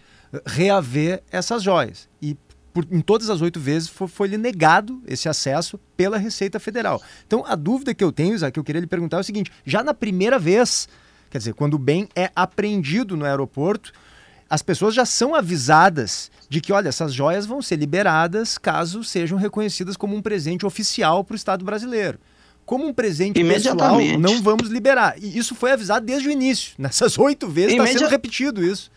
reaver 0.44 1.22
essas 1.30 1.62
joias. 1.62 2.08
E 2.20 2.36
por, 2.72 2.86
em 2.90 3.00
todas 3.00 3.30
as 3.30 3.40
oito 3.40 3.58
vezes 3.58 3.88
foi, 3.88 4.08
foi 4.08 4.28
lhe 4.28 4.38
negado 4.38 5.02
esse 5.06 5.28
acesso 5.28 5.78
pela 5.96 6.18
Receita 6.18 6.60
Federal. 6.60 7.02
Então, 7.26 7.44
a 7.46 7.54
dúvida 7.54 7.94
que 7.94 8.04
eu 8.04 8.12
tenho, 8.12 8.34
Isaac, 8.34 8.52
que 8.52 8.60
eu 8.60 8.64
queria 8.64 8.80
lhe 8.80 8.86
perguntar 8.86 9.16
é 9.16 9.20
o 9.20 9.24
seguinte: 9.24 9.50
já 9.64 9.82
na 9.82 9.94
primeira 9.94 10.38
vez, 10.38 10.88
quer 11.30 11.38
dizer, 11.38 11.54
quando 11.54 11.74
o 11.74 11.78
bem 11.78 12.08
é 12.14 12.30
apreendido 12.36 13.16
no 13.16 13.24
aeroporto, 13.24 13.92
as 14.50 14.62
pessoas 14.62 14.94
já 14.94 15.04
são 15.04 15.34
avisadas 15.34 16.30
de 16.48 16.60
que, 16.60 16.72
olha, 16.72 16.88
essas 16.88 17.12
joias 17.12 17.44
vão 17.44 17.60
ser 17.60 17.76
liberadas 17.76 18.56
caso 18.56 19.04
sejam 19.04 19.36
reconhecidas 19.36 19.96
como 19.96 20.16
um 20.16 20.22
presente 20.22 20.64
oficial 20.64 21.22
para 21.22 21.34
o 21.34 21.36
Estado 21.36 21.64
brasileiro. 21.64 22.18
Como 22.68 22.86
um 22.86 22.92
presente 22.92 23.42
pessoal, 23.42 23.98
não 24.18 24.42
vamos 24.42 24.68
liberar. 24.68 25.14
E 25.18 25.38
isso 25.38 25.54
foi 25.54 25.72
avisado 25.72 26.04
desde 26.04 26.28
o 26.28 26.30
início. 26.30 26.74
Nessas 26.76 27.18
oito 27.18 27.48
vezes 27.48 27.72
está 27.72 27.86
sendo 27.86 28.10
repetido 28.10 28.62
isso. 28.62 28.90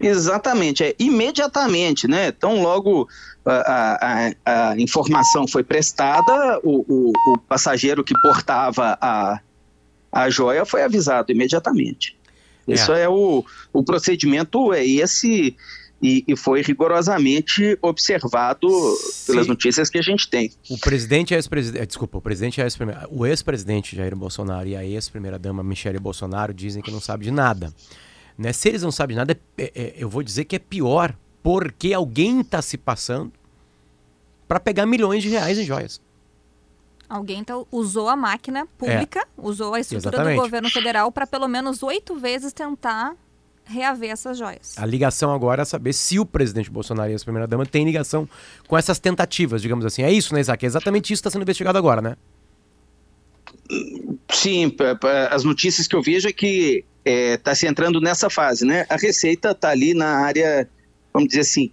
Exatamente, 0.00 0.82
é 0.82 0.94
imediatamente, 0.98 2.08
né? 2.08 2.28
Então, 2.28 2.62
logo 2.62 3.06
a, 3.44 4.32
a, 4.46 4.70
a 4.70 4.80
informação 4.80 5.46
foi 5.46 5.62
prestada, 5.62 6.58
o, 6.64 6.82
o, 6.88 7.12
o, 7.34 7.38
passageiro 7.40 8.02
que 8.02 8.14
portava 8.22 8.96
a, 8.98 9.38
a 10.10 10.30
joia 10.30 10.64
foi 10.64 10.82
avisado 10.82 11.30
imediatamente. 11.30 12.18
É. 12.66 12.72
Isso 12.72 12.90
é 12.94 13.06
o, 13.06 13.44
o 13.70 13.84
procedimento, 13.84 14.72
é 14.72 14.82
esse, 14.84 15.54
e, 16.02 16.24
e, 16.26 16.36
foi 16.36 16.62
rigorosamente 16.62 17.78
observado 17.80 18.68
Sim. 18.96 19.32
pelas 19.32 19.46
notícias 19.46 19.88
que 19.88 19.98
a 19.98 20.02
gente 20.02 20.28
tem. 20.28 20.50
O 20.68 20.76
presidente 20.76 21.32
ex-presidente, 21.32 21.86
desculpa, 21.86 22.18
o 22.18 22.20
presidente 22.20 22.60
ex 22.60 22.76
o 23.08 23.24
ex-presidente 23.24 23.94
Jair 23.94 24.16
Bolsonaro 24.16 24.68
e 24.68 24.74
a 24.74 24.84
ex-primeira-dama 24.84 25.62
Michele 25.62 26.00
Bolsonaro 26.00 26.52
dizem 26.52 26.82
que 26.82 26.90
não 26.90 27.00
sabe 27.00 27.24
de 27.24 27.30
nada. 27.30 27.72
Né? 28.36 28.52
Se 28.52 28.68
eles 28.68 28.82
não 28.82 28.90
sabem 28.90 29.14
de 29.14 29.18
nada, 29.18 29.40
é, 29.56 29.72
é, 29.74 29.94
eu 29.96 30.08
vou 30.08 30.22
dizer 30.22 30.44
que 30.44 30.56
é 30.56 30.58
pior, 30.58 31.14
porque 31.42 31.92
alguém 31.92 32.40
está 32.40 32.60
se 32.60 32.76
passando 32.76 33.32
para 34.48 34.58
pegar 34.58 34.84
milhões 34.84 35.22
de 35.22 35.28
reais 35.28 35.58
em 35.58 35.64
joias. 35.64 36.00
Alguém 37.08 37.40
então 37.40 37.66
usou 37.70 38.08
a 38.08 38.16
máquina 38.16 38.66
pública, 38.78 39.20
é. 39.20 39.26
usou 39.36 39.74
a 39.74 39.80
estrutura 39.80 40.14
Exatamente. 40.14 40.36
do 40.36 40.42
governo 40.42 40.70
federal 40.70 41.12
para 41.12 41.26
pelo 41.26 41.46
menos 41.46 41.82
oito 41.82 42.16
vezes 42.16 42.52
tentar 42.52 43.14
reaver 43.64 44.10
essas 44.10 44.38
joias. 44.38 44.74
A 44.76 44.84
ligação 44.84 45.32
agora 45.32 45.62
é 45.62 45.64
saber 45.64 45.92
se 45.92 46.18
o 46.18 46.26
presidente 46.26 46.70
Bolsonaro 46.70 47.10
e 47.10 47.14
a 47.14 47.18
primeira-dama 47.18 47.64
têm 47.64 47.84
ligação 47.84 48.28
com 48.66 48.76
essas 48.76 48.98
tentativas, 48.98 49.62
digamos 49.62 49.84
assim. 49.84 50.02
É 50.02 50.12
isso, 50.12 50.34
né, 50.34 50.40
Isaac? 50.40 50.64
É 50.64 50.66
exatamente 50.66 51.12
isso 51.12 51.22
que 51.22 51.28
está 51.28 51.30
sendo 51.30 51.42
investigado 51.42 51.78
agora, 51.78 52.00
né? 52.00 52.16
Sim, 54.30 54.74
as 55.30 55.44
notícias 55.44 55.86
que 55.86 55.94
eu 55.94 56.02
vejo 56.02 56.28
é 56.28 56.32
que 56.32 56.84
está 57.04 57.10
é, 57.10 57.36
tá 57.36 57.54
se 57.54 57.66
entrando 57.66 58.00
nessa 58.00 58.28
fase, 58.28 58.64
né? 58.64 58.86
A 58.88 58.96
Receita 58.96 59.52
está 59.52 59.70
ali 59.70 59.94
na 59.94 60.18
área, 60.18 60.68
vamos 61.12 61.28
dizer 61.28 61.40
assim, 61.40 61.70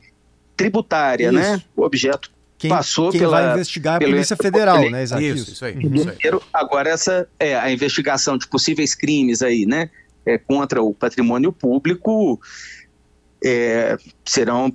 tributária, 0.56 1.32
né? 1.32 1.42
isso. 1.42 1.52
né? 1.52 1.64
O 1.76 1.84
objeto 1.84 2.32
quem, 2.60 2.70
passou 2.70 3.10
quem 3.10 3.22
pela... 3.22 3.42
vai 3.42 3.54
investigar 3.54 3.96
a 3.96 4.00
Polícia 4.00 4.36
Federal, 4.36 4.90
né, 4.90 5.04
Isaac? 5.04 5.26
Isso, 5.26 5.52
isso 5.54 5.66
aí. 5.66 5.76
Uhum. 5.76 5.96
Isso 5.96 6.10
aí. 6.10 6.18
Agora, 6.54 6.90
essa 6.90 7.28
é 7.40 7.58
a 7.58 7.72
investigação 7.72 8.38
de 8.38 8.46
possíveis 8.48 8.94
crimes 8.94 9.42
aí, 9.42 9.66
né? 9.66 9.90
É, 10.30 10.38
contra 10.38 10.82
o 10.82 10.94
patrimônio 10.94 11.52
público 11.52 12.40
é, 13.44 13.98
serão 14.24 14.72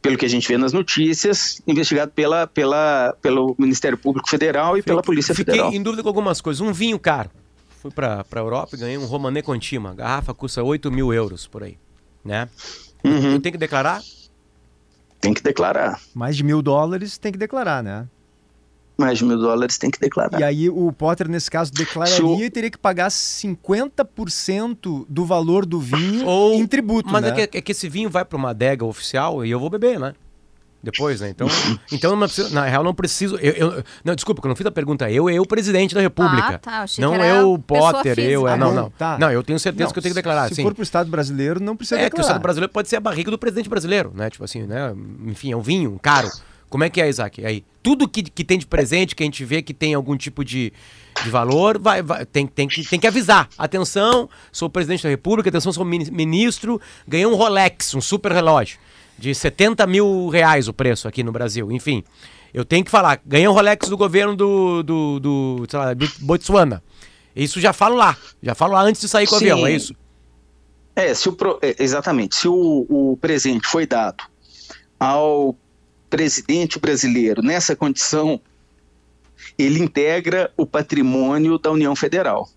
pelo 0.00 0.16
que 0.16 0.24
a 0.24 0.28
gente 0.28 0.48
vê 0.48 0.56
nas 0.56 0.72
notícias, 0.72 1.60
investigado 1.66 2.12
pela, 2.12 2.46
pela, 2.46 3.14
pelo 3.20 3.54
Ministério 3.58 3.98
Público 3.98 4.28
Federal 4.28 4.78
e 4.78 4.82
pela 4.82 5.02
Polícia 5.02 5.34
Fiquei 5.34 5.54
Federal. 5.54 5.72
em 5.74 5.82
dúvida 5.82 6.02
com 6.02 6.08
algumas 6.08 6.40
coisas. 6.40 6.60
Um 6.60 6.72
vinho 6.72 6.98
caro. 6.98 7.30
Fui 7.80 7.90
para 7.90 8.24
a 8.30 8.38
Europa 8.38 8.76
e 8.76 8.78
ganhei 8.78 8.96
um 8.96 9.04
Romanée 9.04 9.42
Contima. 9.42 9.90
A 9.90 9.94
garrafa 9.94 10.32
custa 10.32 10.62
8 10.62 10.90
mil 10.90 11.12
euros 11.12 11.46
por 11.46 11.62
aí. 11.62 11.76
Né? 12.24 12.48
Uhum. 13.04 13.32
Eu 13.32 13.40
tenho 13.40 13.52
que 13.52 13.58
declarar? 13.58 14.00
Tem 15.20 15.34
que 15.34 15.42
declarar. 15.42 16.00
Mais 16.14 16.36
de 16.36 16.42
mil 16.42 16.62
dólares 16.62 17.18
tem 17.18 17.30
que 17.30 17.38
declarar, 17.38 17.82
né? 17.82 18.06
Mais 19.00 19.18
de 19.18 19.24
mil 19.24 19.38
dólares 19.38 19.78
tem 19.78 19.90
que 19.90 19.98
declarar. 19.98 20.38
E 20.38 20.44
aí 20.44 20.68
o 20.68 20.92
Potter, 20.92 21.28
nesse 21.28 21.50
caso, 21.50 21.72
declararia 21.72 22.26
o... 22.26 22.42
e 22.42 22.50
teria 22.50 22.70
que 22.70 22.78
pagar 22.78 23.08
50% 23.08 25.06
do 25.08 25.24
valor 25.24 25.64
do 25.64 25.80
vinho 25.80 26.26
Ou... 26.26 26.54
em 26.54 26.66
tributo, 26.66 27.10
Mas 27.10 27.24
é 27.24 27.30
né? 27.30 27.42
é, 27.42 27.46
que, 27.46 27.58
é 27.58 27.60
que 27.60 27.72
esse 27.72 27.88
vinho 27.88 28.10
vai 28.10 28.24
para 28.24 28.36
uma 28.36 28.50
adega 28.50 28.84
oficial 28.84 29.44
e 29.44 29.50
eu 29.50 29.58
vou 29.58 29.70
beber, 29.70 29.98
né? 29.98 30.14
Depois, 30.82 31.20
né? 31.20 31.28
Então, 31.28 31.46
então 31.92 32.16
não 32.16 32.26
preciso, 32.26 32.54
na 32.54 32.64
real, 32.64 32.82
não 32.82 32.94
preciso. 32.94 33.36
Eu, 33.36 33.52
eu, 33.52 33.84
não, 34.04 34.14
desculpa, 34.14 34.40
que 34.40 34.46
eu 34.46 34.48
não 34.48 34.56
fiz 34.56 34.66
a 34.66 34.70
pergunta. 34.70 35.10
Eu, 35.10 35.28
eu, 35.28 35.44
presidente 35.44 35.94
da 35.94 36.00
República. 36.00 36.54
Ah, 36.54 36.58
tá. 36.58 36.84
Não 36.98 37.16
eu, 37.16 37.58
Potter, 37.58 38.18
eu. 38.18 38.48
É, 38.48 38.56
não, 38.56 38.74
não. 38.74 38.90
Tá. 38.90 39.18
Não, 39.18 39.30
eu 39.30 39.42
tenho 39.42 39.58
certeza 39.58 39.86
não, 39.86 39.92
que 39.92 39.98
eu 39.98 40.02
tenho 40.02 40.14
que 40.14 40.18
declarar. 40.18 40.46
Se 40.46 40.54
assim. 40.54 40.62
for 40.62 40.74
pro 40.74 40.82
Estado 40.82 41.10
brasileiro, 41.10 41.60
não 41.60 41.76
precisa 41.76 41.96
é, 41.96 42.04
declarar. 42.04 42.06
É 42.06 42.10
que 42.10 42.20
o 42.20 42.22
Estado 42.22 42.42
brasileiro 42.42 42.72
pode 42.72 42.88
ser 42.88 42.96
a 42.96 43.00
barriga 43.00 43.30
do 43.30 43.38
presidente 43.38 43.68
brasileiro, 43.68 44.12
né? 44.14 44.30
Tipo 44.30 44.44
assim, 44.44 44.62
né? 44.62 44.94
Enfim, 45.26 45.52
é 45.52 45.56
um 45.56 45.60
vinho, 45.60 45.98
caro. 46.00 46.28
Como 46.70 46.84
é 46.84 46.88
que 46.88 47.00
é, 47.00 47.08
Isaac? 47.08 47.44
Aí, 47.44 47.64
tudo 47.82 48.08
que, 48.08 48.22
que 48.22 48.44
tem 48.44 48.56
de 48.56 48.66
presente, 48.66 49.14
que 49.14 49.22
a 49.22 49.26
gente 49.26 49.44
vê 49.44 49.60
que 49.60 49.74
tem 49.74 49.92
algum 49.92 50.16
tipo 50.16 50.44
de, 50.44 50.72
de 51.22 51.28
valor, 51.28 51.78
vai, 51.78 52.00
vai, 52.00 52.24
tem, 52.24 52.46
tem, 52.46 52.68
que, 52.68 52.88
tem 52.88 52.98
que 52.98 53.06
avisar. 53.06 53.48
Atenção, 53.58 54.30
sou 54.52 54.70
presidente 54.70 55.02
da 55.02 55.08
República, 55.08 55.48
atenção, 55.48 55.72
sou 55.72 55.84
ministro, 55.84 56.80
ganhei 57.06 57.26
um 57.26 57.34
Rolex, 57.34 57.92
um 57.94 58.00
super 58.00 58.32
relógio 58.32 58.78
de 59.18 59.34
70 59.34 59.86
mil 59.86 60.28
reais 60.28 60.66
o 60.66 60.72
preço 60.72 61.06
aqui 61.06 61.22
no 61.22 61.30
Brasil. 61.30 61.70
Enfim, 61.70 62.02
eu 62.54 62.64
tenho 62.64 62.84
que 62.84 62.90
falar, 62.90 63.20
ganhei 63.26 63.46
um 63.46 63.52
Rolex 63.52 63.88
do 63.88 63.96
governo 63.96 64.34
do, 64.34 64.82
do, 64.82 65.20
do, 65.20 65.66
lá, 65.72 65.92
do 65.92 66.08
Botsuana. 66.20 66.82
Isso 67.36 67.60
já 67.60 67.72
falo 67.72 67.96
lá, 67.96 68.16
já 68.42 68.54
falo 68.54 68.72
lá 68.72 68.82
antes 68.82 69.00
de 69.00 69.08
sair 69.08 69.26
com 69.26 69.36
o 69.36 69.38
Sim. 69.38 69.50
avião, 69.50 69.66
é 69.66 69.72
isso? 69.72 69.94
É, 70.96 71.14
se 71.14 71.28
o, 71.28 71.36
é, 71.62 71.76
exatamente. 71.78 72.34
Se 72.34 72.48
o, 72.48 72.86
o 72.88 73.18
presente 73.20 73.66
foi 73.66 73.86
dado 73.86 74.24
ao 74.98 75.56
presidente 76.10 76.78
brasileiro 76.78 77.40
nessa 77.40 77.76
condição, 77.76 78.40
ele 79.56 79.78
integra 79.78 80.52
o 80.56 80.66
patrimônio 80.66 81.58
da 81.58 81.70
União 81.70 81.94
Federal. 81.94 82.48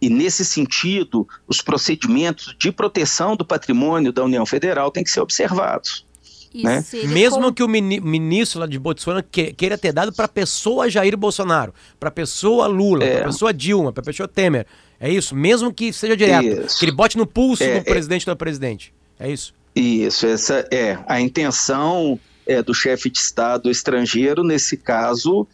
E, 0.00 0.08
nesse 0.08 0.44
sentido, 0.44 1.26
os 1.48 1.60
procedimentos 1.60 2.54
de 2.56 2.70
proteção 2.70 3.34
do 3.34 3.44
patrimônio 3.44 4.12
da 4.12 4.22
União 4.22 4.46
Federal 4.46 4.92
têm 4.92 5.02
que 5.02 5.10
ser 5.10 5.20
observados. 5.20 6.06
Né? 6.54 6.84
Mesmo 7.08 7.42
com... 7.42 7.52
que 7.52 7.62
o 7.62 7.68
ministro 7.68 8.60
lá 8.60 8.66
de 8.66 8.78
Botsuana 8.78 9.22
queira 9.22 9.76
ter 9.76 9.92
dado 9.92 10.12
para 10.12 10.24
a 10.24 10.28
pessoa 10.28 10.88
Jair 10.88 11.16
Bolsonaro, 11.16 11.74
para 11.98 12.08
a 12.08 12.12
pessoa 12.12 12.66
Lula, 12.66 13.04
é. 13.04 13.16
para 13.16 13.24
a 13.24 13.32
pessoa 13.32 13.52
Dilma, 13.52 13.92
para 13.92 14.02
a 14.02 14.04
pessoa 14.04 14.28
Temer. 14.28 14.66
É 15.00 15.10
isso? 15.10 15.34
Mesmo 15.34 15.72
que 15.72 15.92
seja 15.92 16.16
direto. 16.16 16.64
Isso. 16.64 16.78
Que 16.78 16.84
ele 16.86 16.92
bote 16.92 17.16
no 17.18 17.26
pulso 17.26 17.62
é, 17.62 17.74
do 17.74 17.78
é. 17.78 17.80
presidente 17.82 18.26
é... 18.26 18.30
ou 18.30 18.34
da 18.34 18.38
presidente. 18.38 18.94
É 19.18 19.30
isso? 19.30 19.52
Isso, 19.74 20.26
essa 20.26 20.66
é 20.72 20.98
a 21.06 21.20
intenção 21.20 22.18
é, 22.48 22.62
do 22.62 22.72
chefe 22.72 23.10
de 23.10 23.18
Estado 23.18 23.70
estrangeiro, 23.70 24.42
nesse 24.42 24.76
caso, 24.76 25.46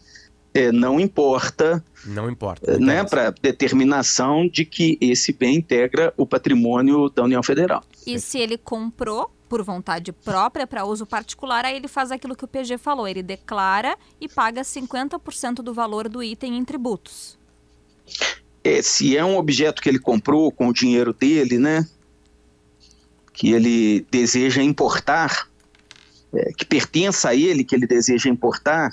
é, 0.53 0.71
não 0.71 0.97
importa. 0.97 1.83
Não 2.05 2.29
importa. 2.29 2.79
Não 2.79 2.87
né, 2.87 3.03
para 3.03 3.31
determinação 3.31 4.47
de 4.47 4.63
que 4.63 4.97
esse 5.01 5.33
bem 5.33 5.57
integra 5.57 6.13
o 6.15 6.25
patrimônio 6.25 7.09
da 7.09 7.23
União 7.23 7.43
Federal. 7.43 7.83
E 8.07 8.17
se 8.19 8.39
ele 8.39 8.57
comprou 8.57 9.29
por 9.49 9.61
vontade 9.61 10.11
própria 10.11 10.65
para 10.65 10.85
uso 10.85 11.05
particular, 11.05 11.65
aí 11.65 11.75
ele 11.75 11.89
faz 11.89 12.11
aquilo 12.11 12.35
que 12.35 12.45
o 12.45 12.47
PG 12.47 12.77
falou, 12.77 13.07
ele 13.07 13.21
declara 13.21 13.97
e 14.19 14.27
paga 14.27 14.61
50% 14.61 15.55
do 15.55 15.73
valor 15.73 16.07
do 16.07 16.23
item 16.23 16.57
em 16.57 16.63
tributos. 16.63 17.37
É, 18.63 18.81
se 18.81 19.15
é 19.15 19.23
um 19.23 19.37
objeto 19.37 19.81
que 19.81 19.89
ele 19.89 19.99
comprou 19.99 20.51
com 20.51 20.69
o 20.69 20.73
dinheiro 20.73 21.13
dele, 21.13 21.59
né, 21.59 21.87
que 23.33 23.51
ele 23.51 24.07
deseja 24.09 24.63
importar, 24.63 25.49
é, 26.33 26.51
que 26.53 26.65
pertença 26.65 27.29
a 27.29 27.35
ele, 27.35 27.63
que 27.63 27.75
ele 27.75 27.87
deseja 27.87 28.29
importar, 28.29 28.89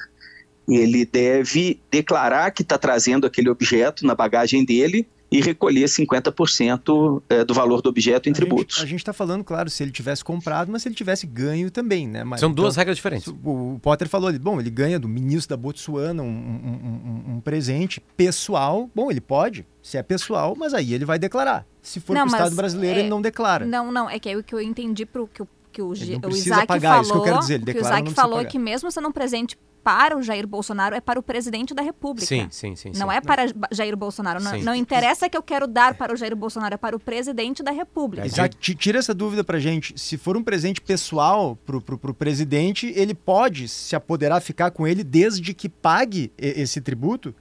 ele 0.69 1.05
deve 1.05 1.81
declarar 1.91 2.51
que 2.51 2.63
está 2.63 2.79
trazendo 2.79 3.27
aquele 3.27 3.49
objeto 3.49 4.07
na 4.07 4.15
bagagem 4.15 4.65
dele 4.65 5.07
e 5.33 5.41
recolher 5.41 5.87
50% 5.87 7.23
é, 7.29 7.43
do 7.43 7.55
valor 7.55 7.81
do 7.81 7.89
objeto 7.89 8.29
em 8.29 8.33
a 8.33 8.35
tributos. 8.35 8.77
Gente, 8.77 8.85
a 8.85 8.89
gente 8.89 9.01
está 9.01 9.15
falando, 9.15 9.43
claro, 9.43 9.71
se 9.71 9.83
ele 9.83 9.91
tivesse 9.91 10.23
comprado, 10.23 10.71
mas 10.71 10.83
se 10.83 10.89
ele 10.89 10.95
tivesse 10.95 11.27
ganho 11.27 11.71
também, 11.71 12.07
né? 12.07 12.23
Mas, 12.23 12.41
São 12.41 12.51
então, 12.51 12.63
duas 12.63 12.77
regras 12.77 12.97
diferentes. 12.97 13.33
O, 13.43 13.79
Potter 13.81 14.09
falou 14.11 14.29
ali, 14.29 14.39
bom, 14.39 14.61
ele 14.61 14.69
ganha 14.69 14.99
do 15.01 15.09
ministro 15.09 15.49
da 15.49 15.57
Botsuana 15.57 16.23
um, 16.23 16.27
um, 16.27 17.31
um, 17.31 17.35
um, 17.37 17.41
presente 17.41 17.99
pessoal. 18.15 18.91
Bom, 18.95 19.11
ele 19.11 19.23
pode, 19.23 19.67
se 19.83 19.97
é 19.97 20.03
pessoal, 20.03 20.55
mas 20.55 20.75
aí 20.75 20.93
ele 20.93 21.07
vai 21.07 21.19
declarar. 21.19 21.67
Se 21.81 21.99
for 21.99 22.13
para 22.13 22.25
o 22.25 22.27
Estado 22.27 22.55
brasileiro, 22.55 22.99
é, 22.99 23.01
ele 23.01 23.09
não 23.09 23.23
declara. 23.23 23.65
Não, 23.65 23.91
não, 23.91 24.11
é 24.11 24.19
que 24.19 24.29
é 24.29 24.37
o 24.37 24.43
que 24.45 24.55
eu 24.55 24.61
entendi 24.61 25.07
pro 25.07 25.27
que 25.27 25.41
o 25.41 25.49
que 25.73 25.83
o, 25.83 25.89
o 25.89 25.93
Isaac 26.31 26.67
pagar, 26.67 26.91
falou, 26.91 27.03
isso 27.03 27.13
que 27.13 27.19
eu 27.19 27.23
quero 27.23 27.39
dizer. 27.41 27.55
Ele 27.55 27.65
declara, 27.65 27.87
o 27.87 27.99
Isaac 27.99 28.15
falou 28.15 28.45
que 28.45 28.59
mesmo 28.59 28.91
sendo 28.91 29.09
um 29.09 29.13
presente 29.13 29.57
para 29.83 30.17
o 30.17 30.23
Jair 30.23 30.47
Bolsonaro 30.47 30.95
é 30.95 31.01
para 31.01 31.19
o 31.19 31.23
presidente 31.23 31.75
da 31.75 31.83
República. 31.83 32.27
Sim, 32.27 32.47
sim, 32.51 32.77
sim. 32.77 32.93
Não 32.95 33.09
sim. 33.09 33.17
é 33.17 33.21
para 33.21 33.47
Jair 33.73 33.97
Bolsonaro. 33.97 34.43
Não, 34.43 34.57
não, 34.61 34.75
interessa 34.75 35.29
que 35.29 35.37
eu 35.37 35.43
quero 35.43 35.67
dar 35.67 35.95
para 35.95 36.13
o 36.13 36.17
Jair 36.17 36.37
Bolsonaro, 36.37 36.75
é 36.75 36.77
para 36.77 36.95
o 36.95 37.01
presidente 37.01 37.63
da 37.63 37.73
República. 37.73 38.25
Exato. 38.25 38.57
Tira 38.57 38.99
essa 38.99 39.13
dúvida 39.13 39.43
para 39.43 39.59
gente. 39.59 39.99
Se 39.99 40.17
for 40.17 40.37
um 40.37 40.43
presente 40.43 40.81
pessoal 40.81 41.57
para 41.57 41.77
o 41.77 42.15
presidente, 42.15 42.93
ele 42.95 43.15
pode 43.15 43.69
se 43.69 43.97
apoderar, 43.97 44.41
ficar 44.41 44.71
com 44.71 44.87
ele 44.87 45.03
desde 45.03 45.53
que 45.53 45.69
pague 45.69 46.33
esse 46.39 46.81
tributo? 46.81 47.35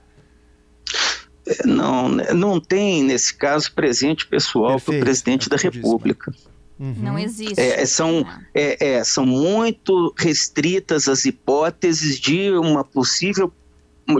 É, 1.46 1.66
não, 1.66 2.08
não 2.08 2.60
tem, 2.60 3.02
nesse 3.02 3.34
caso, 3.34 3.72
presente 3.72 4.26
pessoal 4.26 4.80
para 4.80 4.96
o 4.96 5.00
presidente 5.00 5.48
da 5.48 5.56
República. 5.56 6.32
Uhum. 6.78 6.94
Não 6.98 7.18
existe. 7.18 7.60
É, 7.60 7.84
são, 7.86 8.26
é, 8.54 8.94
é, 8.94 9.04
são 9.04 9.24
muito 9.24 10.12
restritas 10.18 11.08
as 11.08 11.24
hipóteses 11.24 12.18
de 12.18 12.50
uma 12.50 12.82
possível 12.84 13.52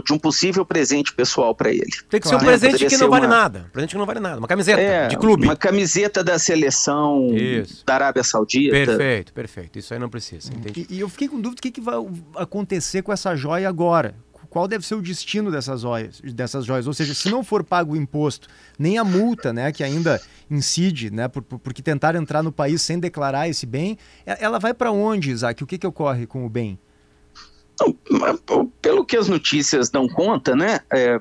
de 0.05 0.13
um 0.13 0.17
possível 0.17 0.65
presente 0.65 1.13
pessoal 1.13 1.53
para 1.53 1.69
ele. 1.69 1.89
Tem 2.09 2.19
que 2.19 2.27
ser 2.27 2.35
um 2.35 2.39
presente 2.39 2.85
que 2.85 2.97
não 2.97 3.09
vale 3.09 3.25
uma... 3.25 3.35
nada. 3.35 3.69
presente 3.71 3.91
que 3.91 3.97
não 3.97 4.05
vale 4.05 4.19
nada. 4.19 4.37
Uma 4.39 4.47
camiseta 4.47 4.81
é, 4.81 5.07
de 5.07 5.17
clube. 5.17 5.43
Uma 5.43 5.57
camiseta 5.57 6.23
da 6.23 6.39
seleção 6.39 7.27
Isso. 7.35 7.83
da 7.85 7.95
Arábia 7.95 8.23
Saudita. 8.23 8.71
Perfeito, 8.71 9.33
perfeito. 9.33 9.79
Isso 9.79 9.93
aí 9.93 9.99
não 9.99 10.09
precisa. 10.09 10.51
E, 10.75 10.87
e, 10.89 10.99
eu 11.01 11.09
fiquei 11.09 11.27
com 11.27 11.35
dúvida 11.35 11.57
do 11.57 11.61
que, 11.61 11.69
que 11.69 11.81
vai 11.81 11.95
acontecer 12.35 13.01
com 13.01 13.11
essa 13.11 13.35
joia 13.35 13.67
agora. 13.67 14.15
Qual 14.53 14.67
deve 14.67 14.85
ser 14.85 14.93
o 14.93 15.01
destino 15.01 15.49
dessas 15.49 15.81
joias, 15.81 16.21
dessas 16.21 16.63
joias? 16.63 16.85
Ou 16.85 16.93
seja, 16.93 17.15
se 17.15 17.27
não 17.27 17.43
for 17.43 17.63
pago 17.63 17.93
o 17.93 17.95
imposto, 17.95 18.47
nem 18.77 18.99
a 18.99 19.03
multa, 19.03 19.51
né, 19.51 19.71
que 19.71 19.83
ainda 19.83 20.21
incide, 20.47 21.09
né, 21.09 21.27
por, 21.27 21.41
por, 21.41 21.57
porque 21.57 21.81
tentar 21.81 22.13
entrar 22.13 22.43
no 22.43 22.51
país 22.51 22.79
sem 22.83 22.99
declarar 22.99 23.49
esse 23.49 23.65
bem, 23.65 23.97
ela 24.23 24.59
vai 24.59 24.71
para 24.71 24.91
onde, 24.91 25.31
Isaac? 25.31 25.63
O 25.63 25.65
que, 25.65 25.79
que 25.79 25.87
ocorre 25.87 26.27
com 26.27 26.45
o 26.45 26.49
bem? 26.49 26.77
pelo 28.79 29.03
que 29.03 29.17
as 29.17 29.27
notícias 29.27 29.89
dão 29.89 30.07
conta, 30.07 30.55
né? 30.55 30.81
É, 30.93 31.19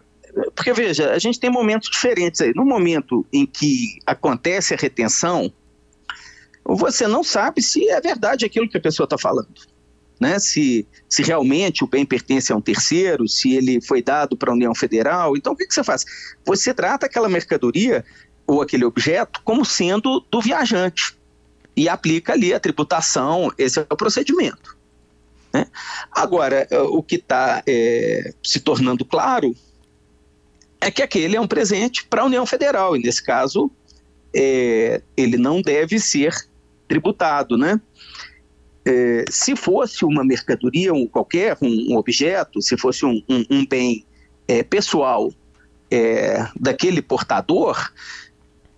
porque 0.55 0.75
veja, 0.75 1.11
a 1.12 1.18
gente 1.18 1.40
tem 1.40 1.49
momentos 1.51 1.88
diferentes 1.88 2.42
aí. 2.42 2.53
No 2.55 2.66
momento 2.66 3.25
em 3.33 3.47
que 3.47 3.99
acontece 4.05 4.75
a 4.75 4.77
retenção, 4.77 5.51
você 6.62 7.09
não 7.09 7.25
sabe 7.25 7.62
se 7.62 7.88
é 7.88 7.99
verdade 7.99 8.45
aquilo 8.45 8.68
que 8.68 8.77
a 8.77 8.83
pessoa 8.83 9.07
está 9.07 9.16
falando. 9.16 9.72
Né? 10.20 10.38
Se, 10.38 10.87
se 11.09 11.22
realmente 11.22 11.83
o 11.83 11.87
bem 11.87 12.07
pertence 12.07 12.53
a 12.53 12.57
um 12.57 12.61
terceiro, 12.61 13.29
se 13.29 13.55
ele 13.55 13.81
foi 13.81 14.03
dado 14.03 14.37
para 14.37 14.51
a 14.51 14.55
União 14.55 14.75
Federal. 14.75 15.37
Então, 15.37 15.53
o 15.53 15.57
que, 15.57 15.66
que 15.66 15.75
você 15.75 15.83
faz? 15.83 16.05
Você 16.44 16.72
trata 16.72 17.07
aquela 17.07 17.29
mercadoria 17.29 18.05
ou 18.46 18.62
aquele 18.62 18.85
objeto 18.85 19.40
como 19.44 19.64
sendo 19.64 20.25
do 20.31 20.40
viajante 20.40 21.16
e 21.77 21.88
aplica 21.88 22.33
ali 22.33 22.53
a 22.53 22.61
tributação, 22.61 23.51
esse 23.57 23.81
é 23.81 23.87
o 23.90 23.96
procedimento. 23.96 24.77
Né? 25.53 25.66
Agora, 26.11 26.66
é, 26.70 26.79
o 26.79 27.03
que 27.03 27.16
está 27.16 27.62
é, 27.66 28.33
se 28.42 28.61
tornando 28.61 29.05
claro 29.05 29.55
é 30.81 30.90
que 30.90 31.03
aquele 31.03 31.37
é 31.37 31.40
um 31.40 31.46
presente 31.46 32.05
para 32.05 32.22
a 32.22 32.25
União 32.25 32.44
Federal, 32.44 32.96
e 32.96 33.03
nesse 33.03 33.22
caso, 33.22 33.70
é, 34.35 35.01
ele 35.16 35.37
não 35.37 35.62
deve 35.62 35.98
ser 35.98 36.35
tributado. 36.88 37.57
Né? 37.57 37.81
É, 38.85 39.25
se 39.31 39.55
fosse 39.55 40.05
uma 40.05 40.25
mercadoria, 40.25 40.92
um, 40.92 41.07
qualquer 41.07 41.57
um, 41.62 41.92
um, 41.92 41.97
objeto, 41.97 42.61
se 42.61 42.77
fosse 42.77 43.07
um, 43.07 43.23
um, 43.29 43.45
um 43.51 43.66
bem 43.66 44.05
é, 44.49 44.62
pessoal 44.62 45.33
é, 45.90 46.49
daquele 46.59 47.01
portador, 47.01 47.92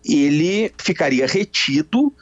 ele 0.05 0.73
ficaria 0.77 1.27
retido 1.27 2.13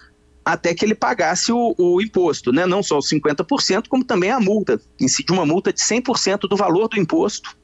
até 0.45 0.75
que 0.75 0.85
ele 0.85 0.95
pagasse 0.95 1.53
o, 1.53 1.75
o, 1.79 2.01
imposto, 2.01 2.53
né? 2.53 2.67
não 2.67 2.83
só 2.83 2.99
os 2.99 3.09
50%, 3.09 3.85
como 3.89 4.05
também 4.05 4.31
a 4.31 4.41
multa, 4.41 4.81
incide 5.01 5.33
uma 5.33 5.47
multa 5.47 5.73
de 5.73 5.81
100% 5.81 6.49
do 6.49 6.57
valor 6.57 6.89
do 6.89 6.99
imposto, 6.99 7.57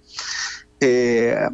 é, 0.81 1.49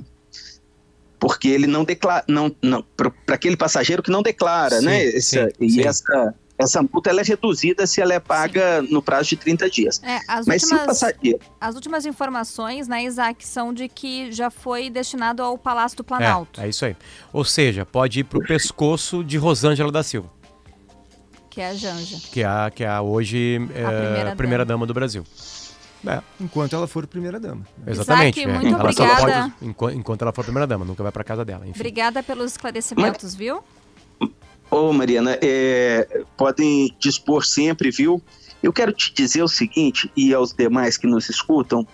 porque 1.18 1.48
ele 1.48 1.66
não 1.66 1.84
declara, 1.84 2.24
não, 2.28 2.54
não, 2.62 2.84
para 2.96 3.12
aquele 3.28 3.56
passageiro 3.56 4.02
que 4.02 4.10
não 4.10 4.22
declara, 4.22 4.80
sim, 4.80 4.84
né? 4.84 5.06
Essa, 5.06 5.48
sim, 5.48 5.52
e 5.60 5.70
sim. 5.70 5.86
essa 5.86 6.34
essa 6.64 6.82
multa 6.82 7.10
ela 7.10 7.20
é 7.20 7.24
reduzida 7.24 7.86
se 7.86 8.00
ela 8.00 8.14
é 8.14 8.20
paga 8.20 8.82
Sim. 8.82 8.92
no 8.92 9.02
prazo 9.02 9.30
de 9.30 9.36
30 9.36 9.70
dias. 9.70 10.00
É, 10.02 10.18
as, 10.28 10.46
Mas 10.46 10.62
últimas, 10.62 10.86
passageiro... 10.86 11.38
as 11.60 11.74
últimas 11.74 12.06
informações, 12.06 12.88
né, 12.88 13.04
Isaac, 13.04 13.46
são 13.46 13.72
de 13.72 13.88
que 13.88 14.32
já 14.32 14.50
foi 14.50 14.90
destinado 14.90 15.42
ao 15.42 15.56
Palácio 15.56 15.96
do 15.96 16.04
Planalto. 16.04 16.60
É, 16.60 16.66
é 16.66 16.68
isso 16.68 16.84
aí. 16.84 16.96
Ou 17.32 17.44
seja, 17.44 17.84
pode 17.84 18.20
ir 18.20 18.24
para 18.24 18.38
o 18.38 18.46
pescoço 18.46 19.22
de 19.22 19.36
Rosângela 19.36 19.92
da 19.92 20.02
Silva. 20.02 20.30
Que 21.50 21.60
é 21.60 21.68
a 21.68 21.74
Janja. 21.74 22.18
Que 22.32 22.42
é 22.42 22.46
a, 22.46 22.70
que 22.74 22.82
é 22.82 22.88
a 22.88 23.00
hoje 23.00 23.60
é, 23.74 23.84
a 23.84 23.88
primeira, 23.88 24.36
primeira 24.36 24.64
dama. 24.64 24.78
dama. 24.78 24.86
do 24.86 24.94
Brasil. 24.94 25.24
É. 26.06 26.20
Enquanto 26.40 26.74
ela 26.74 26.86
for 26.86 27.06
primeira 27.06 27.40
dama. 27.40 27.62
Exatamente. 27.86 28.40
Isaac, 28.40 28.50
é. 28.50 28.58
muito 28.60 28.74
ela 28.74 28.82
obrigada. 28.82 29.20
Pode, 29.20 29.52
enquanto, 29.62 29.96
enquanto 29.96 30.22
ela 30.22 30.32
for 30.32 30.44
primeira 30.44 30.66
dama, 30.66 30.84
nunca 30.84 31.02
vai 31.02 31.12
para 31.12 31.24
casa 31.24 31.44
dela. 31.44 31.66
Enfim. 31.66 31.78
Obrigada 31.78 32.22
pelos 32.22 32.52
esclarecimentos, 32.52 33.22
Mas, 33.22 33.34
viu? 33.34 33.62
Ô, 34.70 34.92
Mariana, 34.92 35.38
é, 35.42 36.22
podem 36.36 36.94
dispor 36.98 37.44
sempre, 37.44 37.90
viu? 37.90 38.22
Eu 38.62 38.72
quero 38.72 38.92
te 38.92 39.12
dizer 39.12 39.42
o 39.42 39.48
seguinte, 39.48 40.10
e 40.16 40.32
aos 40.32 40.52
demais 40.52 40.96
que 40.96 41.06
nos 41.06 41.28
escutam, 41.28 41.86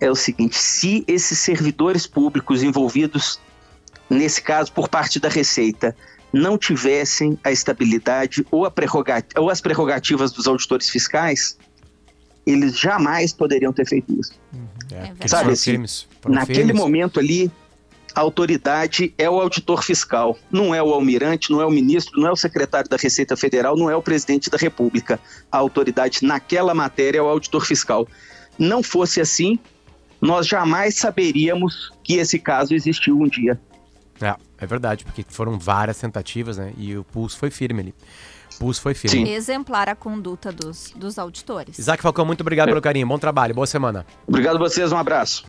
é 0.00 0.10
o 0.10 0.14
seguinte: 0.14 0.56
se 0.56 1.04
esses 1.06 1.38
servidores 1.38 2.06
públicos 2.06 2.62
envolvidos, 2.62 3.38
nesse 4.08 4.42
caso 4.42 4.72
por 4.72 4.88
parte 4.88 5.20
da 5.20 5.28
Receita, 5.28 5.94
não 6.32 6.56
tivessem 6.56 7.38
a 7.44 7.52
estabilidade 7.52 8.44
ou, 8.50 8.64
a 8.66 8.72
ou 9.36 9.50
as 9.50 9.60
prerrogativas 9.60 10.32
dos 10.32 10.46
auditores 10.46 10.88
fiscais, 10.88 11.58
eles 12.46 12.78
jamais 12.78 13.32
poderiam 13.32 13.72
ter 13.72 13.86
feito 13.86 14.18
isso. 14.18 14.32
Uhum. 14.52 14.66
É, 15.20 15.28
Sabe 15.28 15.52
assim, 15.52 15.84
naquele 16.26 16.72
momento 16.72 17.20
ali, 17.20 17.50
a 18.14 18.20
autoridade 18.20 19.14
é 19.16 19.28
o 19.28 19.40
auditor 19.40 19.82
fiscal, 19.82 20.38
não 20.50 20.74
é 20.74 20.82
o 20.82 20.92
almirante, 20.92 21.50
não 21.50 21.60
é 21.60 21.66
o 21.66 21.70
ministro, 21.70 22.20
não 22.20 22.28
é 22.28 22.32
o 22.32 22.36
secretário 22.36 22.88
da 22.88 22.96
Receita 22.96 23.36
Federal, 23.36 23.76
não 23.76 23.90
é 23.90 23.96
o 23.96 24.02
presidente 24.02 24.50
da 24.50 24.58
República. 24.58 25.18
A 25.50 25.58
autoridade 25.58 26.24
naquela 26.24 26.74
matéria 26.74 27.18
é 27.18 27.22
o 27.22 27.28
auditor 27.28 27.64
fiscal. 27.64 28.06
Não 28.58 28.82
fosse 28.82 29.20
assim, 29.20 29.58
nós 30.20 30.46
jamais 30.46 30.96
saberíamos 30.96 31.90
que 32.04 32.14
esse 32.14 32.38
caso 32.38 32.74
existiu 32.74 33.18
um 33.18 33.26
dia. 33.26 33.60
É, 34.20 34.36
é 34.58 34.66
verdade, 34.66 35.04
porque 35.04 35.24
foram 35.28 35.58
várias 35.58 35.98
tentativas, 35.98 36.58
né? 36.58 36.72
E 36.76 36.96
o 36.96 37.02
pulso 37.02 37.38
foi 37.38 37.50
firme 37.50 37.80
ali. 37.80 37.94
O 38.54 38.58
pulso 38.58 38.80
foi 38.80 38.94
firme. 38.94 39.26
Sim. 39.26 39.32
Exemplar 39.32 39.88
a 39.88 39.96
conduta 39.96 40.52
dos, 40.52 40.92
dos 40.94 41.18
auditores. 41.18 41.78
Isaac 41.78 42.02
Falcão, 42.02 42.24
muito 42.24 42.42
obrigado 42.42 42.68
pelo 42.68 42.80
carinho. 42.80 43.06
Bom 43.06 43.18
trabalho, 43.18 43.54
boa 43.54 43.66
semana. 43.66 44.06
Obrigado 44.26 44.56
a 44.56 44.58
vocês, 44.58 44.92
um 44.92 44.96
abraço. 44.98 45.40